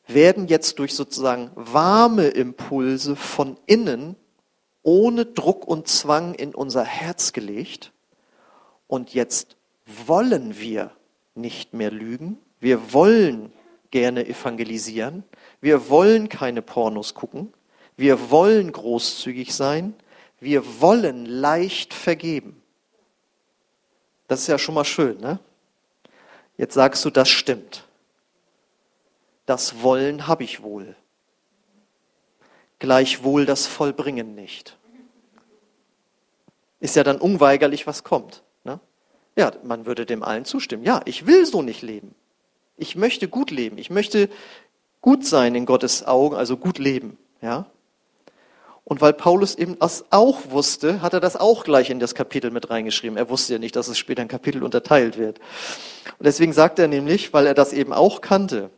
werden 0.08 0.48
jetzt 0.48 0.78
durch 0.78 0.94
sozusagen 0.94 1.50
warme 1.54 2.28
Impulse 2.28 3.14
von 3.14 3.56
innen 3.66 4.16
ohne 4.82 5.26
Druck 5.26 5.66
und 5.68 5.86
Zwang 5.86 6.34
in 6.34 6.54
unser 6.54 6.84
Herz 6.84 7.32
gelegt. 7.32 7.92
Und 8.86 9.12
jetzt 9.12 9.56
wollen 10.06 10.58
wir 10.58 10.90
nicht 11.34 11.74
mehr 11.74 11.90
lügen. 11.90 12.38
Wir 12.58 12.92
wollen 12.92 13.52
gerne 13.90 14.26
evangelisieren. 14.26 15.24
Wir 15.60 15.88
wollen 15.90 16.28
keine 16.28 16.62
Pornos 16.62 17.14
gucken. 17.14 17.52
Wir 17.96 18.30
wollen 18.30 18.72
großzügig 18.72 19.54
sein. 19.54 19.94
Wir 20.40 20.80
wollen 20.80 21.26
leicht 21.26 21.92
vergeben. 21.92 22.62
Das 24.26 24.40
ist 24.40 24.46
ja 24.46 24.58
schon 24.58 24.74
mal 24.74 24.84
schön, 24.84 25.18
ne? 25.20 25.38
Jetzt 26.56 26.74
sagst 26.74 27.04
du, 27.04 27.10
das 27.10 27.28
stimmt. 27.28 27.84
Das 29.48 29.82
Wollen 29.82 30.26
habe 30.26 30.44
ich 30.44 30.62
wohl. 30.62 30.94
Gleichwohl 32.80 33.46
das 33.46 33.66
Vollbringen 33.66 34.34
nicht. 34.34 34.76
Ist 36.80 36.96
ja 36.96 37.02
dann 37.02 37.16
unweigerlich, 37.16 37.86
was 37.86 38.04
kommt. 38.04 38.42
Ne? 38.64 38.78
Ja, 39.36 39.50
man 39.62 39.86
würde 39.86 40.04
dem 40.04 40.22
allen 40.22 40.44
zustimmen. 40.44 40.84
Ja, 40.84 41.00
ich 41.06 41.26
will 41.26 41.46
so 41.46 41.62
nicht 41.62 41.80
leben. 41.80 42.14
Ich 42.76 42.94
möchte 42.94 43.26
gut 43.26 43.50
leben. 43.50 43.78
Ich 43.78 43.88
möchte 43.88 44.28
gut 45.00 45.24
sein 45.24 45.54
in 45.54 45.64
Gottes 45.64 46.06
Augen, 46.06 46.36
also 46.36 46.58
gut 46.58 46.78
leben. 46.78 47.16
Ja? 47.40 47.64
Und 48.84 49.00
weil 49.00 49.14
Paulus 49.14 49.54
eben 49.54 49.78
das 49.78 50.04
auch 50.10 50.50
wusste, 50.50 51.00
hat 51.00 51.14
er 51.14 51.20
das 51.20 51.36
auch 51.36 51.64
gleich 51.64 51.88
in 51.88 52.00
das 52.00 52.14
Kapitel 52.14 52.50
mit 52.50 52.68
reingeschrieben. 52.68 53.16
Er 53.16 53.30
wusste 53.30 53.54
ja 53.54 53.58
nicht, 53.58 53.76
dass 53.76 53.88
es 53.88 53.96
später 53.96 54.20
ein 54.20 54.28
Kapitel 54.28 54.62
unterteilt 54.62 55.16
wird. 55.16 55.38
Und 56.18 56.26
deswegen 56.26 56.52
sagt 56.52 56.78
er 56.78 56.86
nämlich, 56.86 57.32
weil 57.32 57.46
er 57.46 57.54
das 57.54 57.72
eben 57.72 57.94
auch 57.94 58.20
kannte, 58.20 58.68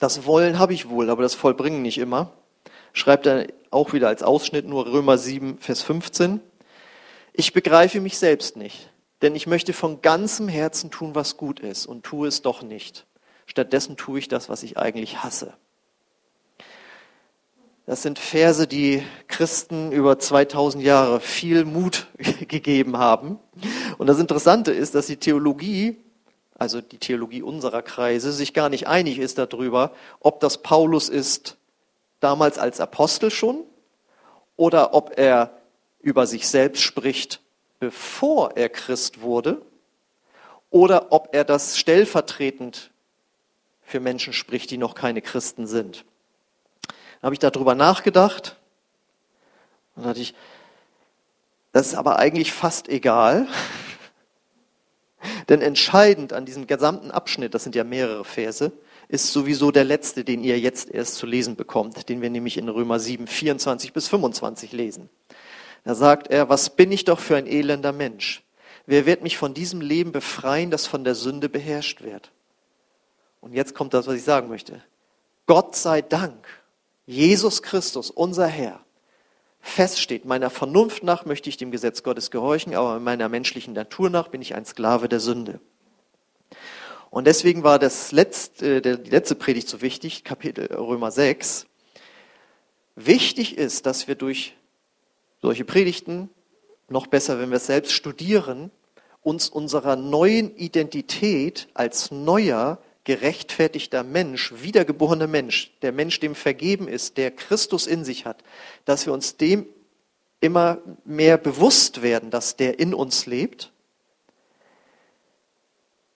das 0.00 0.26
Wollen 0.26 0.58
habe 0.58 0.74
ich 0.74 0.88
wohl, 0.88 1.10
aber 1.10 1.22
das 1.22 1.34
Vollbringen 1.34 1.82
nicht 1.82 1.98
immer, 1.98 2.32
schreibt 2.92 3.26
er 3.26 3.46
auch 3.70 3.92
wieder 3.92 4.08
als 4.08 4.24
Ausschnitt 4.24 4.66
nur 4.66 4.86
Römer 4.86 5.18
7, 5.18 5.58
Vers 5.58 5.82
15. 5.82 6.40
Ich 7.32 7.52
begreife 7.52 8.00
mich 8.00 8.18
selbst 8.18 8.56
nicht, 8.56 8.90
denn 9.22 9.36
ich 9.36 9.46
möchte 9.46 9.72
von 9.72 10.02
ganzem 10.02 10.48
Herzen 10.48 10.90
tun, 10.90 11.14
was 11.14 11.36
gut 11.36 11.60
ist 11.60 11.86
und 11.86 12.02
tue 12.02 12.26
es 12.26 12.42
doch 12.42 12.62
nicht. 12.62 13.06
Stattdessen 13.46 13.96
tue 13.96 14.18
ich 14.18 14.28
das, 14.28 14.48
was 14.48 14.62
ich 14.62 14.78
eigentlich 14.78 15.22
hasse. 15.22 15.52
Das 17.84 18.02
sind 18.02 18.18
Verse, 18.18 18.66
die 18.66 19.02
Christen 19.28 19.92
über 19.92 20.18
2000 20.18 20.82
Jahre 20.82 21.20
viel 21.20 21.64
Mut 21.64 22.06
gegeben 22.48 22.96
haben. 22.96 23.38
Und 23.98 24.06
das 24.06 24.18
Interessante 24.18 24.72
ist, 24.72 24.94
dass 24.94 25.08
die 25.08 25.16
Theologie, 25.16 25.98
also 26.60 26.82
die 26.82 26.98
Theologie 26.98 27.40
unserer 27.40 27.80
Kreise, 27.80 28.32
sich 28.32 28.52
gar 28.52 28.68
nicht 28.68 28.86
einig 28.86 29.18
ist 29.18 29.38
darüber, 29.38 29.92
ob 30.20 30.40
das 30.40 30.58
Paulus 30.58 31.08
ist 31.08 31.56
damals 32.20 32.58
als 32.58 32.80
Apostel 32.80 33.30
schon 33.30 33.64
oder 34.56 34.92
ob 34.92 35.18
er 35.18 35.58
über 36.00 36.26
sich 36.26 36.46
selbst 36.46 36.82
spricht, 36.82 37.40
bevor 37.78 38.58
er 38.58 38.68
Christ 38.68 39.22
wurde 39.22 39.62
oder 40.68 41.12
ob 41.12 41.30
er 41.32 41.44
das 41.44 41.78
stellvertretend 41.78 42.90
für 43.80 43.98
Menschen 43.98 44.34
spricht, 44.34 44.70
die 44.70 44.76
noch 44.76 44.94
keine 44.94 45.22
Christen 45.22 45.66
sind. 45.66 46.04
Dann 46.82 47.22
habe 47.22 47.34
ich 47.34 47.38
darüber 47.38 47.74
nachgedacht. 47.74 48.56
Und 49.96 50.04
hatte 50.04 50.20
ich, 50.20 50.34
das 51.72 51.86
ist 51.86 51.94
aber 51.94 52.18
eigentlich 52.18 52.52
fast 52.52 52.86
egal. 52.90 53.48
Denn 55.48 55.60
entscheidend 55.60 56.32
an 56.32 56.46
diesem 56.46 56.66
gesamten 56.66 57.10
Abschnitt, 57.10 57.54
das 57.54 57.64
sind 57.64 57.74
ja 57.74 57.84
mehrere 57.84 58.24
Verse, 58.24 58.72
ist 59.08 59.32
sowieso 59.32 59.70
der 59.70 59.84
letzte, 59.84 60.24
den 60.24 60.42
ihr 60.42 60.58
jetzt 60.58 60.90
erst 60.90 61.16
zu 61.16 61.26
lesen 61.26 61.56
bekommt, 61.56 62.08
den 62.08 62.22
wir 62.22 62.30
nämlich 62.30 62.56
in 62.56 62.68
Römer 62.68 63.00
7, 63.00 63.26
24 63.26 63.92
bis 63.92 64.08
25 64.08 64.72
lesen. 64.72 65.10
Da 65.84 65.94
sagt 65.94 66.28
er, 66.28 66.48
was 66.48 66.70
bin 66.70 66.92
ich 66.92 67.04
doch 67.04 67.18
für 67.18 67.36
ein 67.36 67.46
elender 67.46 67.92
Mensch? 67.92 68.42
Wer 68.86 69.06
wird 69.06 69.22
mich 69.22 69.36
von 69.36 69.54
diesem 69.54 69.80
Leben 69.80 70.12
befreien, 70.12 70.70
das 70.70 70.86
von 70.86 71.04
der 71.04 71.14
Sünde 71.14 71.48
beherrscht 71.48 72.02
wird? 72.02 72.30
Und 73.40 73.54
jetzt 73.54 73.74
kommt 73.74 73.94
das, 73.94 74.06
was 74.06 74.14
ich 74.14 74.24
sagen 74.24 74.48
möchte. 74.48 74.82
Gott 75.46 75.74
sei 75.74 76.02
Dank 76.02 76.46
Jesus 77.06 77.62
Christus, 77.62 78.10
unser 78.10 78.46
Herr, 78.46 78.80
feststeht, 79.60 80.24
meiner 80.24 80.50
Vernunft 80.50 81.02
nach 81.02 81.24
möchte 81.24 81.48
ich 81.48 81.56
dem 81.56 81.70
Gesetz 81.70 82.02
Gottes 82.02 82.30
gehorchen, 82.30 82.74
aber 82.74 82.98
meiner 82.98 83.28
menschlichen 83.28 83.74
Natur 83.74 84.10
nach 84.10 84.28
bin 84.28 84.42
ich 84.42 84.54
ein 84.54 84.64
Sklave 84.64 85.08
der 85.08 85.20
Sünde. 85.20 85.60
Und 87.10 87.26
deswegen 87.26 87.64
war 87.64 87.78
das 87.78 88.12
letzte, 88.12 88.80
die 88.80 89.10
letzte 89.10 89.34
Predigt 89.34 89.68
so 89.68 89.82
wichtig, 89.82 90.24
Kapitel 90.24 90.72
Römer 90.72 91.10
6. 91.10 91.66
Wichtig 92.94 93.58
ist, 93.58 93.86
dass 93.86 94.08
wir 94.08 94.14
durch 94.14 94.56
solche 95.42 95.64
Predigten 95.64 96.30
noch 96.88 97.06
besser, 97.06 97.38
wenn 97.40 97.50
wir 97.50 97.56
es 97.56 97.66
selbst 97.66 97.92
studieren, 97.92 98.70
uns 99.22 99.48
unserer 99.48 99.96
neuen 99.96 100.56
Identität 100.56 101.68
als 101.74 102.10
neuer, 102.10 102.78
gerechtfertigter 103.04 104.04
Mensch, 104.04 104.52
wiedergeborener 104.56 105.26
Mensch, 105.26 105.72
der 105.82 105.92
Mensch, 105.92 106.20
dem 106.20 106.34
vergeben 106.34 106.88
ist, 106.88 107.16
der 107.16 107.30
Christus 107.30 107.86
in 107.86 108.04
sich 108.04 108.26
hat, 108.26 108.42
dass 108.84 109.06
wir 109.06 109.12
uns 109.12 109.36
dem 109.36 109.66
immer 110.40 110.78
mehr 111.04 111.38
bewusst 111.38 112.02
werden, 112.02 112.30
dass 112.30 112.56
der 112.56 112.78
in 112.78 112.94
uns 112.94 113.26
lebt, 113.26 113.72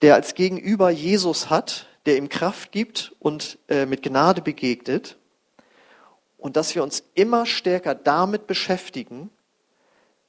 der 0.01 0.15
als 0.15 0.35
Gegenüber 0.35 0.89
Jesus 0.89 1.49
hat, 1.49 1.87
der 2.05 2.17
ihm 2.17 2.29
Kraft 2.29 2.71
gibt 2.71 3.15
und 3.19 3.57
äh, 3.67 3.85
mit 3.85 4.03
Gnade 4.03 4.41
begegnet 4.41 5.17
und 6.37 6.55
dass 6.55 6.75
wir 6.75 6.83
uns 6.83 7.03
immer 7.15 7.45
stärker 7.45 7.95
damit 7.95 8.45
beschäftigen, 8.45 9.31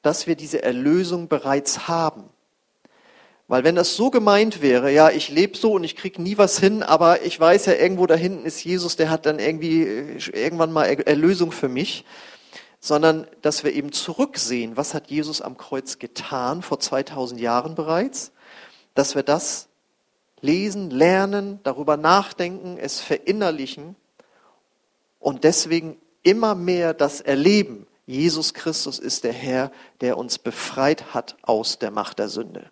dass 0.03 0.27
wir 0.27 0.37
diese 0.37 0.63
Erlösung 0.63 1.29
bereits 1.29 1.89
haben. 1.89 2.31
Weil 3.49 3.63
wenn 3.63 3.77
das 3.77 3.95
so 3.95 4.11
gemeint 4.11 4.61
wäre, 4.61 4.91
ja, 4.93 5.11
ich 5.11 5.29
lebe 5.29 5.57
so 5.57 5.73
und 5.73 5.85
ich 5.85 5.95
kriege 5.95 6.21
nie 6.21 6.37
was 6.37 6.59
hin, 6.59 6.83
aber 6.83 7.23
ich 7.23 7.39
weiß 7.39 7.67
ja, 7.67 7.75
irgendwo 7.75 8.07
da 8.07 8.17
hinten 8.17 8.45
ist 8.45 8.65
Jesus, 8.65 8.97
der 8.97 9.09
hat 9.09 9.25
dann 9.25 9.39
irgendwie 9.39 9.83
äh, 9.83 10.19
irgendwann 10.33 10.73
mal 10.73 10.85
Erlösung 10.87 11.53
für 11.53 11.69
mich, 11.69 12.05
sondern 12.81 13.29
dass 13.43 13.63
wir 13.63 13.73
eben 13.73 13.93
zurücksehen, 13.93 14.77
was 14.77 14.95
hat 14.95 15.11
Jesus 15.11 15.41
am 15.41 15.57
Kreuz 15.57 15.99
getan 15.99 16.63
vor 16.63 16.81
2000 16.81 17.41
Jahren 17.41 17.77
bereits, 17.77 18.33
dass 18.95 19.15
wir 19.15 19.23
das 19.23 19.69
lesen, 20.41 20.91
lernen, 20.91 21.61
darüber 21.63 21.97
nachdenken, 21.97 22.79
es 22.79 23.01
verinnerlichen 23.01 23.95
und 25.21 25.45
deswegen 25.45 25.97
immer 26.25 26.57
mehr 26.57 26.95
das 26.95 27.21
erleben. 27.21 27.87
Jesus 28.07 28.55
Christus 28.55 28.99
ist 28.99 29.25
der 29.25 29.33
Herr, 29.33 29.71
der 30.01 30.19
uns 30.19 30.39
befreit 30.39 31.15
hat 31.15 31.37
aus 31.43 31.79
der 31.79 31.93
Macht 31.93 32.19
der 32.19 32.29
Sünde. 32.29 32.71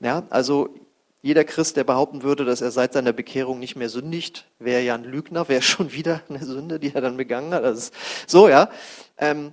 Ja, 0.00 0.24
also 0.30 0.74
jeder 1.22 1.44
Christ, 1.44 1.76
der 1.76 1.84
behaupten 1.84 2.22
würde, 2.22 2.46
dass 2.46 2.62
er 2.62 2.70
seit 2.70 2.94
seiner 2.94 3.12
Bekehrung 3.12 3.58
nicht 3.58 3.76
mehr 3.76 3.90
sündigt, 3.90 4.46
wäre 4.58 4.82
ja 4.82 4.94
ein 4.94 5.04
Lügner, 5.04 5.48
wäre 5.48 5.62
schon 5.62 5.92
wieder 5.92 6.22
eine 6.28 6.44
Sünde, 6.44 6.80
die 6.80 6.94
er 6.94 7.00
dann 7.00 7.16
begangen 7.16 7.52
hat. 7.52 7.64
Das 7.64 7.78
ist 7.78 7.94
so, 8.26 8.48
ja. 8.48 8.70
Ähm, 9.18 9.52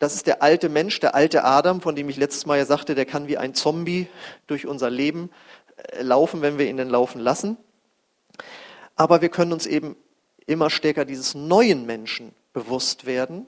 das 0.00 0.14
ist 0.14 0.28
der 0.28 0.42
alte 0.42 0.68
Mensch, 0.68 1.00
der 1.00 1.16
alte 1.16 1.44
Adam, 1.44 1.80
von 1.80 1.96
dem 1.96 2.08
ich 2.08 2.16
letztes 2.16 2.46
Mal 2.46 2.58
ja 2.58 2.66
sagte, 2.66 2.94
der 2.94 3.04
kann 3.04 3.26
wie 3.26 3.36
ein 3.36 3.54
Zombie 3.54 4.06
durch 4.46 4.66
unser 4.66 4.90
Leben 4.90 5.30
äh, 5.76 6.02
laufen, 6.02 6.42
wenn 6.42 6.58
wir 6.58 6.68
ihn 6.68 6.76
denn 6.76 6.88
laufen 6.88 7.20
lassen. 7.20 7.56
Aber 8.94 9.22
wir 9.22 9.28
können 9.28 9.52
uns 9.52 9.66
eben 9.66 9.96
immer 10.46 10.70
stärker 10.70 11.04
dieses 11.04 11.34
neuen 11.34 11.86
Menschen 11.86 12.32
bewusst 12.52 13.06
werden 13.06 13.46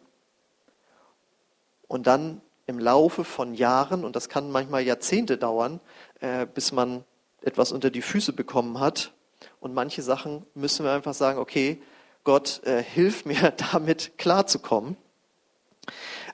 und 1.89 2.07
dann 2.07 2.41
im 2.67 2.79
Laufe 2.79 3.25
von 3.25 3.55
Jahren, 3.55 4.05
und 4.05 4.15
das 4.15 4.29
kann 4.29 4.51
manchmal 4.53 4.83
Jahrzehnte 4.83 5.37
dauern, 5.37 5.81
äh, 6.21 6.47
bis 6.47 6.73
man 6.73 7.05
etwas 7.43 7.73
unter 7.73 7.91
die 7.91 8.03
Füße 8.03 8.33
bekommen 8.33 8.81
hat. 8.81 9.13
Und 9.61 9.75
manche 9.75 10.03
Sachen 10.03 10.47
müssen 10.55 10.85
wir 10.85 10.93
einfach 10.93 11.15
sagen, 11.15 11.39
okay, 11.39 11.81
Gott, 12.25 12.63
äh, 12.65 12.83
hilf 12.83 13.25
mir 13.25 13.51
damit 13.73 14.19
klarzukommen. 14.19 14.97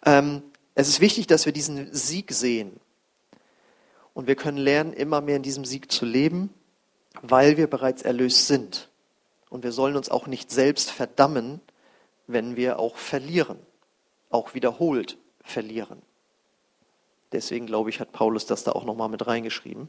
Ähm, 0.04 0.42
es 0.74 0.88
ist 0.88 1.00
wichtig, 1.00 1.26
dass 1.26 1.46
wir 1.46 1.52
diesen 1.52 1.92
Sieg 1.94 2.32
sehen. 2.32 2.80
Und 4.14 4.26
wir 4.26 4.34
können 4.34 4.58
lernen, 4.58 4.92
immer 4.92 5.20
mehr 5.20 5.36
in 5.36 5.42
diesem 5.42 5.64
Sieg 5.64 5.92
zu 5.92 6.04
leben, 6.04 6.52
weil 7.22 7.56
wir 7.56 7.66
bereits 7.66 8.02
erlöst 8.02 8.46
sind. 8.46 8.88
Und 9.50 9.62
wir 9.62 9.72
sollen 9.72 9.96
uns 9.96 10.08
auch 10.10 10.26
nicht 10.26 10.50
selbst 10.50 10.90
verdammen, 10.90 11.60
wenn 12.26 12.56
wir 12.56 12.78
auch 12.78 12.96
verlieren, 12.96 13.58
auch 14.30 14.54
wiederholt 14.54 15.16
verlieren. 15.42 16.02
Deswegen 17.36 17.66
glaube 17.66 17.90
ich, 17.90 18.00
hat 18.00 18.12
Paulus 18.12 18.46
das 18.46 18.64
da 18.64 18.72
auch 18.72 18.84
nochmal 18.84 19.10
mit 19.10 19.26
reingeschrieben. 19.26 19.88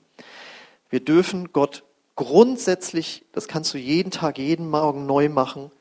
Wir 0.90 1.00
dürfen 1.00 1.54
Gott 1.54 1.84
grundsätzlich, 2.16 3.24
das 3.32 3.48
kannst 3.48 3.74
du 3.74 3.78
jeden 3.78 4.12
Tag, 4.12 4.38
jeden 4.38 4.70
Morgen 4.70 5.06
neu 5.06 5.30
machen, 5.30 5.72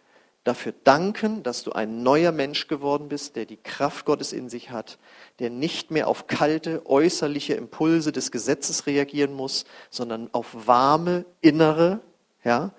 dafür 0.45 0.73
danken, 0.85 1.43
dass 1.43 1.65
du 1.65 1.73
ein 1.73 2.05
neuer 2.05 2.31
Mensch 2.31 2.69
geworden 2.69 3.09
bist, 3.09 3.35
der 3.35 3.47
die 3.47 3.57
Kraft 3.57 4.05
Gottes 4.07 4.33
in 4.33 4.49
sich 4.49 4.71
hat, 4.71 4.99
der 5.41 5.51
nicht 5.51 5.91
mehr 5.91 6.07
auf 6.07 6.29
kalte, 6.29 6.87
äußerliche 6.87 7.55
Impulse 7.55 8.13
des 8.13 8.31
Gesetzes 8.31 8.87
reagieren 8.87 9.33
muss, 9.33 9.65
sondern 9.91 10.29
auf 10.33 10.69
warme, 10.69 11.25
innere. 11.41 11.99
Ja? 12.45 12.73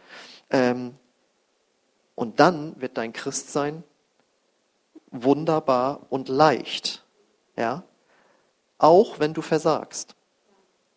Ähm, 0.49 0.95
und 2.15 2.39
dann 2.39 2.79
wird 2.79 2.97
dein 2.97 3.11
Christsein 3.11 3.83
wunderbar 5.11 6.05
und 6.09 6.29
leicht. 6.29 7.03
Ja? 7.57 7.83
Auch 8.77 9.19
wenn 9.19 9.33
du 9.33 9.41
versagst. 9.41 10.15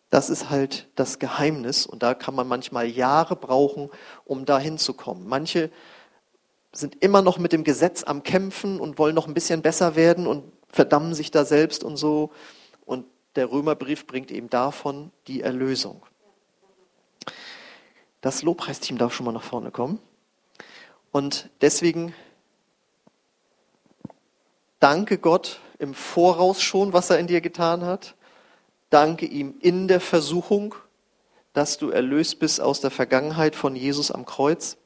Das 0.09 0.29
ist 0.29 0.49
halt 0.49 0.89
das 0.95 1.19
Geheimnis 1.19 1.85
und 1.85 2.03
da 2.03 2.13
kann 2.13 2.35
man 2.35 2.47
manchmal 2.47 2.85
Jahre 2.85 3.35
brauchen, 3.35 3.89
um 4.25 4.45
da 4.45 4.59
hinzukommen. 4.59 5.27
Manche 5.27 5.71
sind 6.73 7.01
immer 7.01 7.21
noch 7.21 7.37
mit 7.37 7.53
dem 7.53 7.63
Gesetz 7.63 8.03
am 8.03 8.23
Kämpfen 8.23 8.79
und 8.79 8.97
wollen 8.97 9.15
noch 9.15 9.27
ein 9.27 9.33
bisschen 9.33 9.61
besser 9.61 9.95
werden 9.95 10.27
und 10.27 10.43
verdammen 10.69 11.13
sich 11.13 11.31
da 11.31 11.45
selbst 11.45 11.83
und 11.83 11.97
so. 11.97 12.31
Und 12.85 13.05
der 13.35 13.51
Römerbrief 13.51 14.05
bringt 14.05 14.31
eben 14.31 14.49
davon 14.49 15.11
die 15.27 15.41
Erlösung. 15.41 16.05
Das 18.21 18.43
Lobpreisteam 18.43 18.97
darf 18.97 19.13
schon 19.13 19.25
mal 19.25 19.31
nach 19.31 19.43
vorne 19.43 19.71
kommen. 19.71 19.99
Und 21.11 21.49
deswegen 21.61 22.13
danke 24.79 25.17
Gott 25.17 25.59
im 25.81 25.95
Voraus 25.95 26.61
schon, 26.61 26.93
was 26.93 27.09
er 27.09 27.19
in 27.19 27.27
dir 27.27 27.41
getan 27.41 27.83
hat. 27.83 28.15
Danke 28.91 29.25
ihm 29.25 29.55
in 29.61 29.87
der 29.87 29.99
Versuchung, 29.99 30.75
dass 31.53 31.77
du 31.77 31.89
erlöst 31.89 32.39
bist 32.39 32.61
aus 32.61 32.81
der 32.81 32.91
Vergangenheit 32.91 33.55
von 33.55 33.75
Jesus 33.75 34.11
am 34.11 34.25
Kreuz 34.25 34.77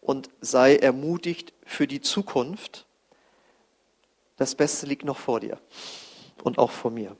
und 0.00 0.30
sei 0.40 0.76
ermutigt 0.76 1.52
für 1.64 1.86
die 1.86 2.00
Zukunft. 2.00 2.86
Das 4.36 4.54
Beste 4.54 4.86
liegt 4.86 5.04
noch 5.04 5.18
vor 5.18 5.40
dir 5.40 5.58
und 6.44 6.58
auch 6.58 6.70
vor 6.70 6.90
mir. 6.90 7.16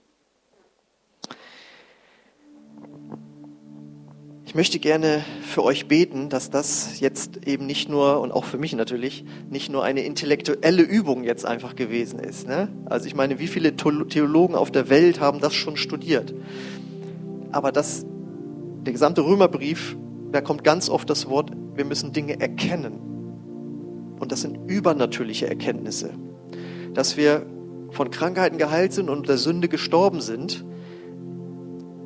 Ich 4.52 4.54
möchte 4.54 4.78
gerne 4.80 5.24
für 5.46 5.64
euch 5.64 5.88
beten, 5.88 6.28
dass 6.28 6.50
das 6.50 7.00
jetzt 7.00 7.46
eben 7.46 7.64
nicht 7.64 7.88
nur, 7.88 8.20
und 8.20 8.32
auch 8.32 8.44
für 8.44 8.58
mich 8.58 8.74
natürlich, 8.74 9.24
nicht 9.48 9.72
nur 9.72 9.82
eine 9.82 10.02
intellektuelle 10.02 10.82
Übung 10.82 11.24
jetzt 11.24 11.46
einfach 11.46 11.74
gewesen 11.74 12.18
ist. 12.18 12.46
Ne? 12.46 12.68
Also 12.84 13.06
ich 13.06 13.14
meine, 13.14 13.38
wie 13.38 13.46
viele 13.46 13.74
Theologen 13.74 14.54
auf 14.54 14.70
der 14.70 14.90
Welt 14.90 15.20
haben 15.20 15.40
das 15.40 15.54
schon 15.54 15.78
studiert? 15.78 16.34
Aber 17.50 17.72
das, 17.72 18.04
der 18.84 18.92
gesamte 18.92 19.24
Römerbrief, 19.24 19.96
da 20.32 20.42
kommt 20.42 20.64
ganz 20.64 20.90
oft 20.90 21.08
das 21.08 21.30
Wort 21.30 21.50
wir 21.74 21.86
müssen 21.86 22.12
Dinge 22.12 22.38
erkennen. 22.38 22.98
Und 24.20 24.32
das 24.32 24.42
sind 24.42 24.70
übernatürliche 24.70 25.48
Erkenntnisse. 25.48 26.10
Dass 26.92 27.16
wir 27.16 27.46
von 27.90 28.10
Krankheiten 28.10 28.58
geheilt 28.58 28.92
sind 28.92 29.08
und 29.08 29.30
der 29.30 29.38
Sünde 29.38 29.68
gestorben 29.68 30.20
sind, 30.20 30.62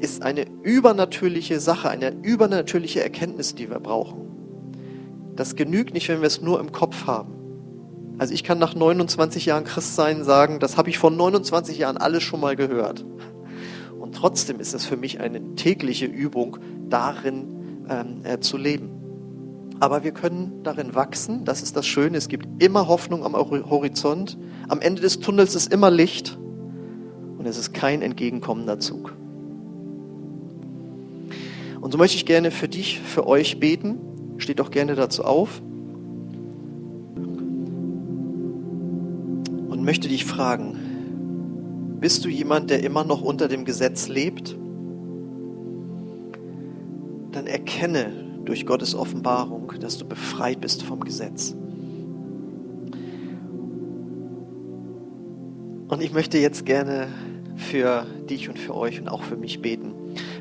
ist 0.01 0.23
eine 0.23 0.47
übernatürliche 0.63 1.61
Sache, 1.61 1.89
eine 1.89 2.13
übernatürliche 2.23 3.03
Erkenntnis, 3.03 3.55
die 3.55 3.71
wir 3.71 3.81
brauchen. 3.81 4.27
Das 5.37 5.57
genügt 5.57 5.95
nicht, 5.95 6.09
wenn 6.09 6.21
wir 6.21 6.27
es 6.27 6.41
nur 6.41 6.61
im 6.61 6.73
Kopf 6.73 7.07
haben. 7.07 7.35
Also 8.19 8.33
ich 8.33 8.45
kann 8.45 8.59
nach 8.59 8.75
29 8.75 9.47
Jahren 9.47 9.65
Christsein 9.65 10.25
sagen, 10.25 10.59
das 10.59 10.77
habe 10.77 10.89
ich 10.89 10.99
vor 10.99 11.11
29 11.11 11.77
Jahren 11.79 11.99
alles 11.99 12.23
schon 12.23 12.41
mal 12.41 12.57
gehört. 12.57 13.05
Und 13.99 14.15
trotzdem 14.15 14.61
ist 14.61 14.75
es 14.75 14.87
für 14.87 14.97
mich 14.97 15.21
eine 15.21 15.55
tägliche 15.55 16.07
Übung, 16.07 16.59
darin 16.89 17.87
ähm, 17.89 18.21
äh, 18.25 18.41
zu 18.41 18.57
leben. 18.57 18.91
Aber 19.81 20.05
wir 20.05 20.13
können 20.13 20.63
darin 20.63 20.95
wachsen. 20.95 21.45
Das 21.45 21.63
ist 21.63 21.77
das 21.77 21.87
Schöne. 21.87 22.17
Es 22.17 22.29
gibt 22.29 22.63
immer 22.63 22.89
Hoffnung 22.89 23.25
am 23.25 23.35
Horizont. 23.35 24.39
Am 24.69 24.81
Ende 24.81 25.03
des 25.03 25.21
Tunnels 25.21 25.55
ist 25.55 25.71
immer 25.71 25.91
Licht. 25.91 26.39
Und 27.37 27.45
es 27.45 27.59
ist 27.59 27.75
kein 27.75 28.01
entgegenkommender 28.01 28.79
Zug. 28.79 29.15
Und 31.81 31.93
so 31.93 31.99
möchte 31.99 32.17
ich 32.17 32.27
gerne 32.27 32.51
für 32.51 32.69
dich, 32.69 33.01
für 33.01 33.27
euch 33.27 33.61
beten. 33.61 33.99
Steht 34.39 34.59
doch 34.59 34.71
gerne 34.71 34.95
dazu 34.95 35.25
auf. 35.25 35.61
Und 39.69 39.83
möchte 39.85 40.09
dich 40.09 40.25
fragen, 40.25 41.99
bist 42.01 42.25
du 42.25 42.29
jemand, 42.29 42.71
der 42.71 42.83
immer 42.83 43.05
noch 43.05 43.23
unter 43.23 43.49
dem 43.49 43.65
Gesetz 43.65 44.09
lebt? 44.09 44.57
Dann 47.33 47.47
erkenne, 47.47 48.27
durch 48.47 48.65
Gottes 48.65 48.95
Offenbarung, 48.95 49.73
dass 49.81 49.99
du 49.99 50.07
befreit 50.07 50.61
bist 50.61 50.83
vom 50.83 51.01
Gesetz. 51.01 51.55
Und 55.89 56.03
ich 56.03 56.13
möchte 56.13 56.39
jetzt 56.39 56.65
gerne 56.65 57.09
für 57.57 58.07
dich 58.29 58.49
und 58.49 58.59
für 58.59 58.75
euch 58.75 59.01
und 59.01 59.09
auch 59.09 59.23
für 59.23 59.37
mich 59.37 59.61
beten. 59.61 59.93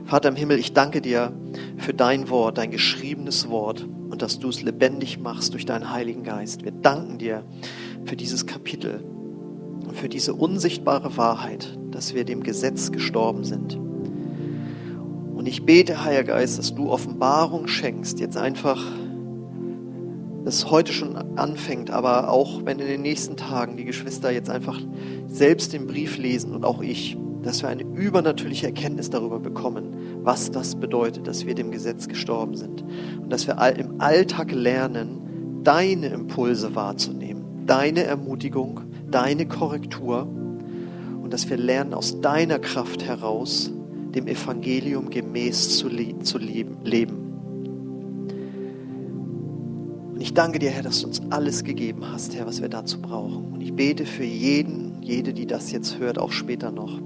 Vater 0.06 0.30
im 0.30 0.36
Himmel, 0.36 0.60
ich 0.60 0.74
danke 0.74 1.02
dir 1.02 1.34
für 1.78 1.94
dein 1.94 2.30
Wort, 2.30 2.60
dein 2.60 2.70
geschriebenes 2.70 3.50
Wort 3.50 3.88
und 4.10 4.22
dass 4.22 4.38
du 4.38 4.50
es 4.50 4.62
lebendig 4.62 5.20
machst 5.20 5.54
durch 5.54 5.66
deinen 5.66 5.92
Heiligen 5.92 6.24
Geist. 6.24 6.64
Wir 6.64 6.72
danken 6.72 7.18
dir 7.18 7.44
für 8.06 8.16
dieses 8.16 8.46
Kapitel. 8.46 9.04
für 9.94 10.10
diese 10.10 10.34
unsichtbare 10.34 11.16
Wahrheit, 11.16 11.78
dass 11.92 12.14
wir 12.14 12.26
dem 12.26 12.44
Gesetz 12.44 12.92
gestorben 12.92 13.46
sind. 13.46 13.80
Und 15.36 15.48
ich 15.48 15.64
bete, 15.66 16.04
Heiliger 16.04 16.34
Geist, 16.34 16.60
dass 16.60 16.76
du 16.76 16.90
Offenbarung 16.90 17.68
schenkst, 17.68 18.20
jetzt 18.20 18.36
einfach, 18.36 18.84
das 20.44 20.70
heute 20.70 20.92
schon 20.92 21.16
anfängt, 21.38 21.92
aber 21.92 22.30
auch 22.30 22.66
wenn 22.66 22.80
in 22.80 22.88
den 22.88 23.02
nächsten 23.04 23.38
Tagen 23.38 23.78
die 23.78 23.86
Geschwister 23.86 24.32
jetzt 24.32 24.50
einfach 24.50 24.80
selbst 25.28 25.72
den 25.72 25.88
Brief 25.88 26.18
lesen 26.18 26.54
und 26.54 26.66
auch 26.66 26.82
ich, 26.82 27.16
dass 27.46 27.62
wir 27.62 27.70
eine 27.70 27.84
übernatürliche 27.84 28.66
Erkenntnis 28.66 29.10
darüber 29.12 29.40
bekommen, 29.40 29.96
was 30.24 30.50
das 30.52 30.76
bedeutet, 30.76 31.28
dass 31.28 31.46
wir 31.46 31.54
dem 31.54 31.72
Gesetz 31.72 32.08
gestorben 32.08 32.58
sind. 32.58 32.84
Und 33.22 33.30
dass 33.30 33.46
wir 33.46 33.58
im 33.78 34.02
Alltag 34.02 34.52
lernen, 34.52 35.62
deine 35.64 36.08
Impulse 36.08 36.76
wahrzunehmen, 36.76 37.66
deine 37.66 38.04
Ermutigung, 38.04 38.82
deine 39.10 39.48
Korrektur 39.48 40.28
und 41.22 41.32
dass 41.34 41.50
wir 41.50 41.58
lernen, 41.58 41.94
aus 41.94 42.20
deiner 42.22 42.60
Kraft 42.60 43.04
heraus 43.04 43.72
dem 44.16 44.28
Evangelium 44.28 45.10
gemäß 45.10 45.78
zu, 45.78 45.88
le 45.88 46.18
zu 46.20 46.38
leben. 46.38 47.26
Und 50.14 50.22
ich 50.22 50.34
danke 50.34 50.60
dir, 50.60 50.72
Herr, 50.72 50.84
dass 50.84 51.02
du 51.02 51.08
uns 51.08 51.22
alles 51.30 51.64
gegeben 51.64 52.10
hast, 52.12 52.36
Herr, 52.36 52.48
was 52.48 52.62
wir 52.62 52.70
dazu 52.70 53.02
brauchen. 53.02 53.54
Und 53.54 53.62
ich 53.62 53.74
bete 53.74 54.06
für 54.06 54.24
jeden, 54.24 55.04
jede, 55.04 55.34
die 55.34 55.46
das 55.46 55.72
jetzt 55.72 56.00
hört, 56.00 56.18
auch 56.18 56.32
später 56.32 56.72
noch, 56.72 57.02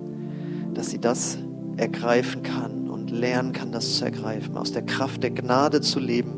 dass 0.79 0.91
sie 0.91 0.99
das 0.99 1.37
ergreifen 1.75 2.41
kann 2.41 2.89
und 2.89 3.11
lernen 3.11 3.51
kann, 3.51 3.73
das 3.73 3.97
zu 3.97 4.05
ergreifen, 4.05 4.55
aus 4.55 4.71
der 4.71 4.81
Kraft 4.81 5.21
der 5.23 5.31
Gnade 5.31 5.81
zu 5.81 5.99
leben, 5.99 6.31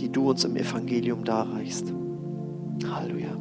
die 0.00 0.10
du 0.10 0.30
uns 0.30 0.44
im 0.44 0.56
Evangelium 0.56 1.24
darreichst. 1.24 1.92
Halleluja. 2.90 3.36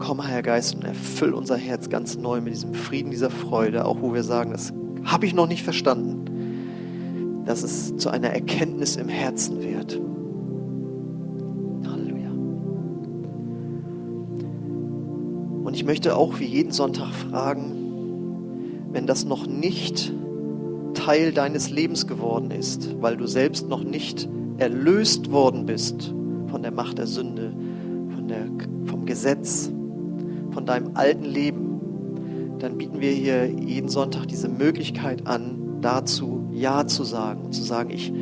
Komm, 0.00 0.20
Herr 0.20 0.42
Geist, 0.42 0.74
und 0.74 0.82
erfüll 0.82 1.32
unser 1.32 1.56
Herz 1.56 1.88
ganz 1.88 2.18
neu 2.18 2.40
mit 2.40 2.54
diesem 2.54 2.74
Frieden, 2.74 3.12
dieser 3.12 3.30
Freude, 3.30 3.84
auch 3.84 4.00
wo 4.00 4.12
wir 4.12 4.24
sagen, 4.24 4.50
das 4.50 4.72
habe 5.04 5.26
ich 5.26 5.34
noch 5.34 5.46
nicht 5.46 5.62
verstanden, 5.62 7.44
dass 7.44 7.62
es 7.62 7.96
zu 7.96 8.10
einer 8.10 8.30
Erkenntnis 8.30 8.96
im 8.96 9.08
Herzen 9.08 9.62
wird. 9.62 10.00
Halleluja. 11.88 12.30
Und 15.62 15.76
ich 15.76 15.84
möchte 15.84 16.16
auch 16.16 16.40
wie 16.40 16.46
jeden 16.46 16.72
Sonntag 16.72 17.14
fragen, 17.14 17.83
wenn 18.94 19.06
das 19.08 19.24
noch 19.24 19.46
nicht 19.46 20.12
Teil 20.94 21.32
deines 21.32 21.68
Lebens 21.68 22.06
geworden 22.06 22.52
ist, 22.52 23.02
weil 23.02 23.16
du 23.16 23.26
selbst 23.26 23.68
noch 23.68 23.82
nicht 23.82 24.28
erlöst 24.58 25.32
worden 25.32 25.66
bist 25.66 26.14
von 26.46 26.62
der 26.62 26.70
Macht 26.70 26.98
der 26.98 27.08
Sünde, 27.08 27.52
von 28.14 28.28
der, 28.28 28.46
vom 28.86 29.04
Gesetz, 29.04 29.70
von 30.52 30.64
deinem 30.64 30.92
alten 30.94 31.24
Leben, 31.24 31.80
dann 32.60 32.78
bieten 32.78 33.00
wir 33.00 33.10
hier 33.10 33.50
jeden 33.50 33.88
Sonntag 33.88 34.28
diese 34.28 34.48
Möglichkeit 34.48 35.26
an, 35.26 35.80
dazu 35.80 36.46
Ja 36.52 36.86
zu 36.86 37.02
sagen 37.02 37.46
und 37.46 37.52
zu 37.52 37.64
sagen, 37.64 37.90
ich 37.90 38.12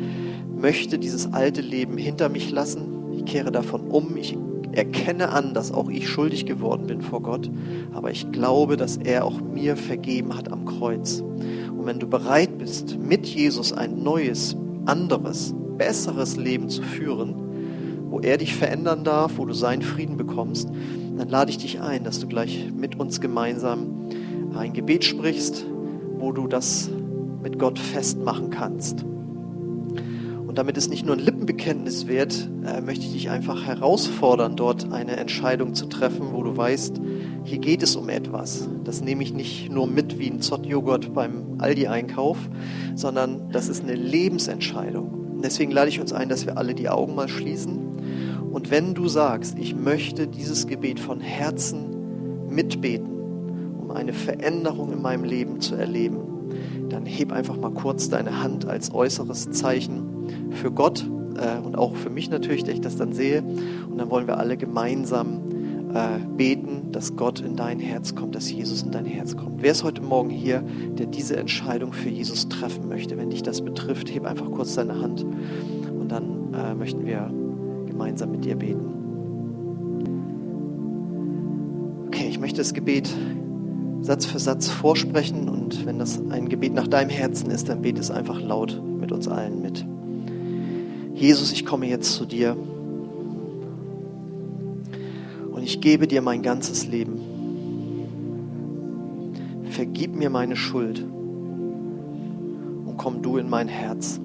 möchte 0.57 0.97
dieses 0.97 1.31
alte 1.31 1.61
Leben 1.61 1.97
hinter 1.97 2.29
mich 2.29 2.49
lassen, 2.49 3.13
ich 3.15 3.25
kehre 3.25 3.51
davon 3.51 3.81
um, 3.91 4.17
ich 4.17 4.35
erkenne 4.73 5.29
an, 5.29 5.53
dass 5.53 5.71
auch 5.71 5.89
ich 5.89 6.09
schuldig 6.09 6.45
geworden 6.45 6.87
bin 6.87 7.01
vor 7.01 7.21
Gott, 7.21 7.49
aber 7.93 8.11
ich 8.11 8.31
glaube, 8.31 8.77
dass 8.77 8.97
er 8.97 9.25
auch 9.25 9.39
mir 9.41 9.77
vergeben 9.77 10.35
hat 10.37 10.51
am 10.51 10.65
Kreuz. 10.65 11.21
Und 11.21 11.85
wenn 11.85 11.99
du 11.99 12.07
bereit 12.07 12.57
bist, 12.57 12.97
mit 12.99 13.25
Jesus 13.25 13.73
ein 13.73 14.03
neues, 14.03 14.55
anderes, 14.85 15.53
besseres 15.77 16.37
Leben 16.37 16.69
zu 16.69 16.81
führen, 16.81 17.35
wo 18.09 18.19
er 18.19 18.37
dich 18.37 18.55
verändern 18.55 19.03
darf, 19.03 19.37
wo 19.37 19.45
du 19.45 19.53
seinen 19.53 19.81
Frieden 19.81 20.17
bekommst, 20.17 20.69
dann 21.17 21.29
lade 21.29 21.51
ich 21.51 21.57
dich 21.57 21.81
ein, 21.81 22.03
dass 22.03 22.19
du 22.19 22.27
gleich 22.27 22.71
mit 22.75 22.99
uns 22.99 23.21
gemeinsam 23.21 24.09
ein 24.55 24.73
Gebet 24.73 25.03
sprichst, 25.03 25.65
wo 26.17 26.31
du 26.31 26.47
das 26.47 26.89
mit 27.41 27.59
Gott 27.59 27.79
festmachen 27.79 28.49
kannst. 28.49 29.05
Und 30.53 30.59
damit 30.59 30.77
es 30.77 30.87
nicht 30.87 31.03
nur 31.03 31.15
ein 31.15 31.19
Lippenbekenntnis 31.19 32.05
wird, 32.05 32.47
äh, 32.63 32.79
möchte 32.79 33.07
ich 33.07 33.13
dich 33.13 33.31
einfach 33.31 33.65
herausfordern, 33.65 34.55
dort 34.55 34.91
eine 34.91 35.17
Entscheidung 35.17 35.73
zu 35.73 35.87
treffen, 35.87 36.27
wo 36.31 36.43
du 36.43 36.55
weißt, 36.55 37.01
hier 37.43 37.57
geht 37.57 37.81
es 37.81 37.95
um 37.95 38.07
etwas. 38.07 38.69
Das 38.83 39.01
nehme 39.01 39.23
ich 39.23 39.33
nicht 39.33 39.71
nur 39.71 39.87
mit 39.87 40.19
wie 40.19 40.29
ein 40.29 40.41
Zott-Joghurt 40.41 41.11
beim 41.11 41.55
Aldi-Einkauf, 41.57 42.37
sondern 42.93 43.49
das 43.51 43.67
ist 43.67 43.81
eine 43.81 43.95
Lebensentscheidung. 43.95 45.31
Und 45.37 45.43
deswegen 45.43 45.71
lade 45.71 45.89
ich 45.89 45.99
uns 45.99 46.13
ein, 46.13 46.29
dass 46.29 46.45
wir 46.45 46.55
alle 46.55 46.75
die 46.75 46.87
Augen 46.87 47.15
mal 47.15 47.29
schließen. 47.29 47.79
Und 48.51 48.69
wenn 48.69 48.93
du 48.93 49.07
sagst, 49.07 49.57
ich 49.57 49.75
möchte 49.75 50.27
dieses 50.27 50.67
Gebet 50.67 50.99
von 50.99 51.19
Herzen 51.19 52.47
mitbeten, 52.47 53.09
um 53.81 53.89
eine 53.89 54.13
Veränderung 54.13 54.93
in 54.93 55.01
meinem 55.01 55.23
Leben 55.23 55.61
zu 55.61 55.73
erleben, 55.73 56.19
dann 56.89 57.07
heb 57.07 57.31
einfach 57.31 57.57
mal 57.57 57.71
kurz 57.71 58.07
deine 58.09 58.43
Hand 58.43 58.67
als 58.67 58.93
äußeres 58.93 59.49
Zeichen 59.49 60.13
für 60.53 60.71
Gott 60.71 61.05
äh, 61.37 61.59
und 61.59 61.77
auch 61.77 61.95
für 61.95 62.09
mich 62.09 62.29
natürlich, 62.29 62.63
dass 62.63 62.75
ich 62.75 62.81
das 62.81 62.95
dann 62.95 63.13
sehe. 63.13 63.41
Und 63.41 63.97
dann 63.97 64.09
wollen 64.09 64.27
wir 64.27 64.37
alle 64.37 64.57
gemeinsam 64.57 65.41
äh, 65.93 66.19
beten, 66.37 66.91
dass 66.91 67.15
Gott 67.15 67.39
in 67.39 67.55
dein 67.55 67.79
Herz 67.79 68.15
kommt, 68.15 68.35
dass 68.35 68.51
Jesus 68.51 68.81
in 68.83 68.91
dein 68.91 69.05
Herz 69.05 69.37
kommt. 69.37 69.61
Wer 69.61 69.71
ist 69.71 69.83
heute 69.83 70.01
Morgen 70.01 70.29
hier, 70.29 70.63
der 70.97 71.05
diese 71.05 71.37
Entscheidung 71.37 71.93
für 71.93 72.09
Jesus 72.09 72.49
treffen 72.49 72.87
möchte? 72.87 73.17
Wenn 73.17 73.29
dich 73.29 73.43
das 73.43 73.61
betrifft, 73.61 74.13
heb 74.13 74.25
einfach 74.25 74.49
kurz 74.51 74.75
deine 74.75 74.99
Hand 74.99 75.23
und 75.23 76.11
dann 76.11 76.53
äh, 76.53 76.73
möchten 76.73 77.05
wir 77.05 77.31
gemeinsam 77.87 78.31
mit 78.31 78.43
dir 78.45 78.55
beten. 78.55 78.89
Okay, 82.07 82.27
ich 82.27 82.39
möchte 82.39 82.57
das 82.57 82.73
Gebet 82.73 83.09
Satz 84.01 84.25
für 84.25 84.39
Satz 84.39 84.67
vorsprechen 84.67 85.47
und 85.47 85.85
wenn 85.85 85.97
das 85.97 86.19
ein 86.29 86.49
Gebet 86.49 86.73
nach 86.73 86.87
deinem 86.87 87.09
Herzen 87.09 87.49
ist, 87.51 87.69
dann 87.69 87.81
bete 87.81 88.01
es 88.01 88.11
einfach 88.11 88.41
laut 88.41 88.81
mit 88.99 89.13
uns 89.13 89.29
allen 89.29 89.61
mit. 89.61 89.85
Jesus, 91.23 91.53
ich 91.53 91.65
komme 91.65 91.87
jetzt 91.87 92.15
zu 92.15 92.25
dir 92.25 92.57
und 95.53 95.63
ich 95.63 95.79
gebe 95.79 96.05
dir 96.05 96.21
mein 96.21 96.41
ganzes 96.41 96.85
Leben. 96.85 97.17
Vergib 99.69 100.17
mir 100.17 100.29
meine 100.29 100.57
Schuld 100.57 100.99
und 100.99 102.95
komm 102.97 103.21
du 103.21 103.37
in 103.37 103.49
mein 103.49 103.69
Herz. 103.69 104.19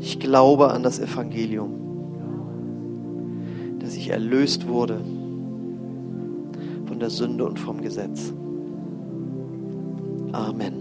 Ich 0.00 0.18
glaube 0.18 0.72
an 0.72 0.82
das 0.82 0.98
Evangelium, 0.98 1.74
dass 3.78 3.94
ich 3.94 4.08
erlöst 4.10 4.66
wurde 4.66 5.00
von 6.86 6.98
der 6.98 7.10
Sünde 7.10 7.44
und 7.44 7.60
vom 7.60 7.80
Gesetz. 7.80 8.32
Amen. 10.32 10.79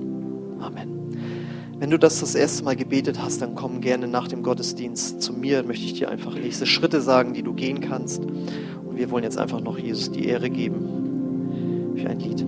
Wenn 1.79 1.91
du 1.91 1.97
das 1.97 2.19
das 2.19 2.35
erste 2.35 2.65
Mal 2.65 2.75
gebetet 2.75 3.21
hast, 3.21 3.41
dann 3.41 3.55
komm 3.55 3.79
gerne 3.79 4.05
nach 4.05 4.27
dem 4.27 4.43
Gottesdienst 4.43 5.21
zu 5.21 5.31
mir. 5.31 5.57
Dann 5.57 5.67
möchte 5.67 5.85
ich 5.85 5.93
dir 5.93 6.09
einfach 6.09 6.35
nächste 6.35 6.65
Schritte 6.65 6.99
sagen, 6.99 7.33
die 7.33 7.41
du 7.41 7.53
gehen 7.53 7.79
kannst. 7.79 8.21
Und 8.21 8.97
wir 8.97 9.09
wollen 9.11 9.23
jetzt 9.23 9.37
einfach 9.37 9.61
noch 9.61 9.77
Jesus 9.77 10.11
die 10.11 10.25
Ehre 10.25 10.49
geben 10.49 11.95
für 11.95 12.09
ein 12.09 12.19
Lied. 12.19 12.38